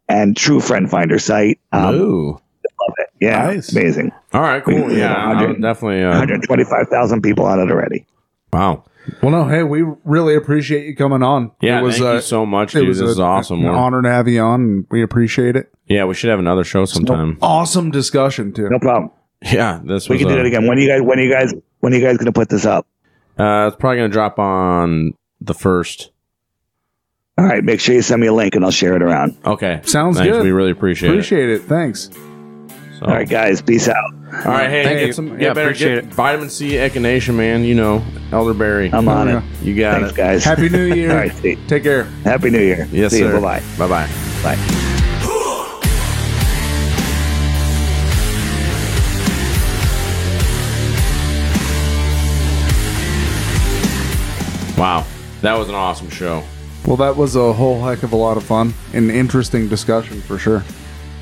[0.09, 1.59] and true Friend Finder site.
[1.73, 2.31] Um, Ooh.
[2.33, 3.09] love it.
[3.21, 3.73] Yeah, Nice.
[3.73, 4.13] amazing.
[4.33, 4.63] All right.
[4.65, 4.85] Cool.
[4.87, 5.15] We- Yeah.
[5.15, 6.03] I 100 definitely.
[6.03, 8.07] Uh, 125,000 people on it already.
[8.53, 8.85] wow.
[9.23, 11.51] Well, no, hey, we really appreciate you coming on.
[11.61, 11.81] Yeah.
[11.81, 12.89] it was, thank uh, you so much, it dude.
[12.89, 13.59] was This is awesome.
[13.59, 13.79] An Warren.
[13.79, 15.71] honor to have you on, and we appreciate it.
[15.87, 16.05] Yeah.
[16.07, 17.37] We should have another show sometime.
[17.43, 18.69] Awesome discussion too.
[18.71, 19.11] No problem.
[19.43, 19.81] Yeah.
[19.85, 20.25] This We was.
[20.25, 20.67] can do it again.
[20.67, 21.03] When are you guys?
[21.03, 21.53] When are you guys?
[21.81, 22.87] When are you guys going to put this up?
[23.39, 26.13] Uh, it's probably gonna drop on the first.
[27.37, 29.37] All right, make sure you send me a link and I'll share it around.
[29.45, 29.81] Okay.
[29.85, 30.31] Sounds Thanks.
[30.31, 30.45] good.
[30.45, 31.13] We really appreciate, it.
[31.15, 31.63] Appreciate it.
[31.63, 32.09] Thanks.
[33.01, 33.07] So.
[33.07, 33.61] All right, guys.
[33.61, 33.97] Peace out.
[33.97, 35.29] All right, hey, Thank get some.
[35.29, 37.65] Yeah, Yeah, better appreciate get vitamin C echinacea, man.
[37.65, 38.93] You know, elderberry.
[38.93, 39.43] I'm on yeah.
[39.43, 39.63] it.
[39.65, 40.17] You got Thanks, it.
[40.17, 40.45] guys.
[40.45, 41.11] Happy New Year.
[41.11, 41.33] All right.
[41.37, 41.57] See.
[41.67, 42.05] Take care.
[42.25, 42.89] Happy New Year.
[42.93, 43.41] Yes, see sir.
[43.41, 43.89] Bye bye.
[43.89, 44.57] Bye bye.
[44.57, 44.81] Bye.
[54.77, 55.07] Wow,
[55.41, 56.43] that was an awesome show.
[56.87, 58.75] Well, that was a whole heck of a lot of fun.
[58.93, 60.63] An interesting discussion for sure.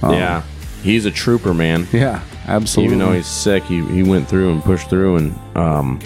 [0.02, 0.42] Um, yeah,
[0.82, 1.86] he's a trooper, man.
[1.92, 2.96] Yeah, absolutely.
[2.96, 6.00] Even though he's sick, he, he went through and pushed through, and um,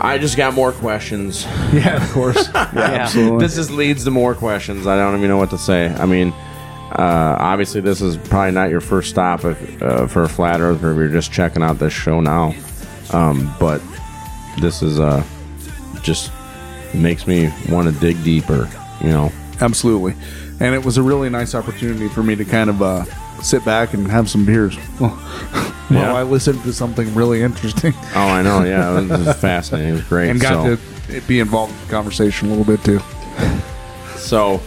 [0.00, 1.44] I just got more questions.
[1.72, 2.48] yeah, of course.
[2.72, 3.44] Yeah, absolutely.
[3.44, 4.86] This just leads to more questions.
[4.86, 5.88] I don't even know what to say.
[5.88, 6.32] I mean,
[6.92, 10.82] uh, obviously, this is probably not your first stop if, uh, for a flat Earth,
[10.82, 12.54] or if you're just checking out this show now.
[13.12, 13.82] Um, but
[14.60, 15.24] this is uh,
[16.02, 16.30] just
[16.94, 18.68] makes me want to dig deeper.
[19.00, 20.14] You know, Absolutely.
[20.60, 23.04] And it was a really nice opportunity for me to kind of uh,
[23.42, 25.18] sit back and have some beers while
[25.90, 26.14] Yeah.
[26.14, 27.94] I listened to something really interesting.
[28.14, 28.64] Oh, I know.
[28.64, 29.90] Yeah, it was fascinating.
[29.90, 30.30] It was great.
[30.30, 33.00] and got so, to be involved in the conversation a little bit too.
[34.16, 34.60] so,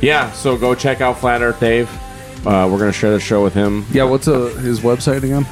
[0.00, 0.32] yeah.
[0.32, 1.88] So go check out Flat Earth Dave.
[2.46, 3.86] Uh, we're gonna share the show with him.
[3.92, 5.46] Yeah, what's uh, his website again?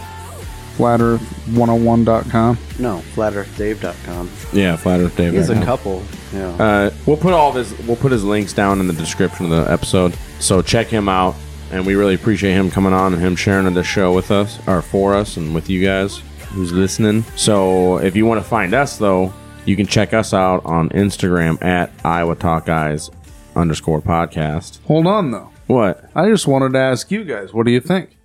[0.77, 2.59] FlatEarth101.com.
[2.79, 4.31] No, flatearthdave.com.
[4.53, 5.33] Yeah, Flat Earth Dave.
[5.33, 6.03] He has a couple.
[6.33, 6.49] Yeah.
[6.49, 9.51] Uh, we'll put all of his we'll put his links down in the description of
[9.51, 10.15] the episode.
[10.41, 11.35] So check him out,
[11.71, 14.83] and we really appreciate him coming on and him sharing the show with us or
[14.83, 17.23] for us and with you guys who's listening.
[17.37, 19.33] So if you want to find us though,
[19.65, 23.11] you can check us out on Instagram at Iowa Talk Guys
[23.57, 24.83] underscore podcast.
[24.87, 25.51] Hold on though.
[25.67, 26.11] What?
[26.15, 28.17] I just wanted to ask you guys, what do you think?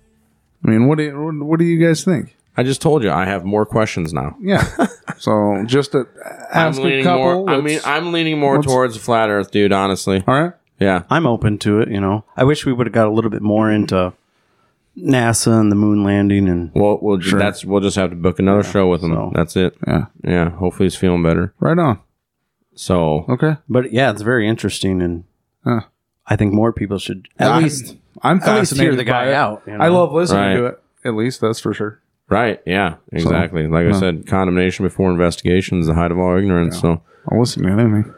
[0.64, 2.34] I mean, what do you, what, what do you guys think?
[2.58, 4.36] I just told you I have more questions now.
[4.40, 4.64] Yeah.
[5.18, 6.06] so just to
[6.52, 7.46] I'm ask a leaning couple.
[7.46, 7.50] more.
[7.50, 9.72] I mean, I'm leaning more let's- towards flat Earth, dude.
[9.72, 10.22] Honestly.
[10.26, 10.52] all right.
[10.80, 11.02] Yeah.
[11.10, 12.24] I'm open to it, you know.
[12.36, 14.12] I wish we would have got a little bit more into
[14.96, 18.38] NASA and the moon landing and Well, we'll ju- that's we'll just have to book
[18.40, 19.12] another show with him.
[19.14, 19.76] so- That's it.
[19.86, 20.06] Yeah.
[20.24, 20.50] Yeah.
[20.50, 21.54] Hopefully he's feeling better.
[21.60, 22.00] Right on.
[22.74, 23.56] So Okay.
[23.68, 25.24] but yeah, it's very interesting and
[25.64, 25.80] Huh.
[26.26, 29.24] I think more people should at I'm- least I'm at least fascinated hear the by
[29.24, 29.34] guy it.
[29.34, 29.62] out.
[29.66, 29.84] you know?
[29.84, 30.56] I love listening Right.
[30.56, 30.82] to it.
[31.04, 32.00] At least that's for sure.
[32.28, 32.60] Right.
[32.66, 32.96] Yeah.
[33.12, 33.66] Exactly.
[33.66, 36.80] like I said, condemnation before investigation is the height of all ignorance.
[36.80, 38.14] So I'll listen to anything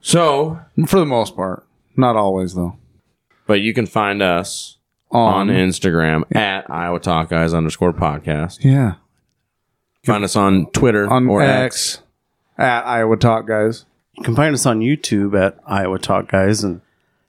[0.00, 1.64] so, for the most part.
[1.96, 2.76] Not always though.
[3.46, 4.78] but you can find us
[5.10, 8.64] on, On, Instagram at Iowa Talk Guys underscore podcast.
[8.64, 8.94] yeah
[10.04, 11.98] Find us on Twitter on or X.
[11.98, 12.02] X
[12.58, 13.84] at Iowa Talk guys.
[14.14, 16.80] You can find us on YouTube at Iowa Talk Guys and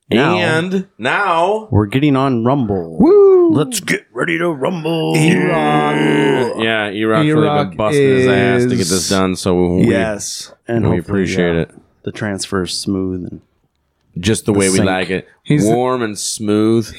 [0.09, 2.97] now And now, we're getting on Rumble.
[2.99, 3.51] Woo!
[3.53, 5.15] Let's get ready to rumble.
[5.15, 9.35] yeah, Erock's really Erock been busting his ass to get is- this done.
[9.35, 10.51] So we, Yes.
[10.67, 11.71] And we hopefully, appreciate uh, it.
[12.03, 13.41] The transfer is smooth and
[14.17, 15.27] Just the way we like it.
[15.43, 16.93] He's Warm and smooth.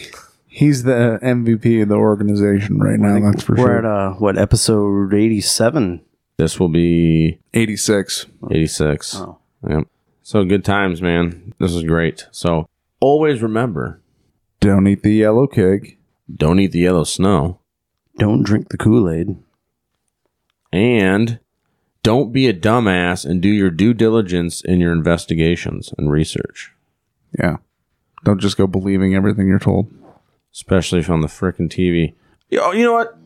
[0.47, 3.19] He's the MVP of the organization right now.
[3.31, 3.65] That's for sure.
[3.65, 3.79] we're sure.
[3.79, 6.01] at uh what episode eighty seven.
[6.37, 8.27] This will be 86.
[8.51, 9.17] 86.
[9.17, 9.39] Oh.
[9.69, 9.87] Yep.
[10.23, 11.55] So good times, man.
[11.61, 12.27] This is great.
[12.33, 12.69] So
[13.05, 14.01] always remember
[14.61, 15.99] Don't eat the yellow cake.
[16.35, 17.59] don't eat the yellow snow
[18.19, 19.37] Don't drink the Kool Aid.
[20.73, 21.39] and
[22.03, 26.73] don't be a dumbass and do your due diligence in your investigations and research,
[27.39, 27.57] Yeah.
[28.25, 29.91] Don't just go believing everything you're told.
[30.53, 32.15] especially if on the frickin' TV.
[32.49, 33.17] Yo, you know what?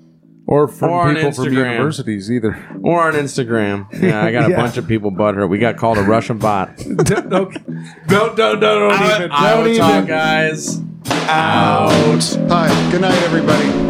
[0.51, 2.57] Or from Or people from universities either.
[2.83, 3.87] Or on Instagram.
[4.03, 4.57] Yeah, I got a Yeah.
[4.57, 5.51] bunch of people butthurt.
[5.51, 6.75] We got called a Russian bot.
[7.05, 7.53] don't, don't,
[8.09, 9.31] don't, don't, don't even.
[9.31, 10.07] Iowa Don't Talk, even.
[10.07, 10.81] guys.
[11.29, 11.91] Out.
[12.49, 13.88] Hi, good night, everybody.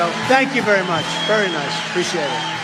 [0.00, 1.04] So thank you very much.
[1.26, 1.78] Very nice.
[1.90, 2.59] Appreciate it.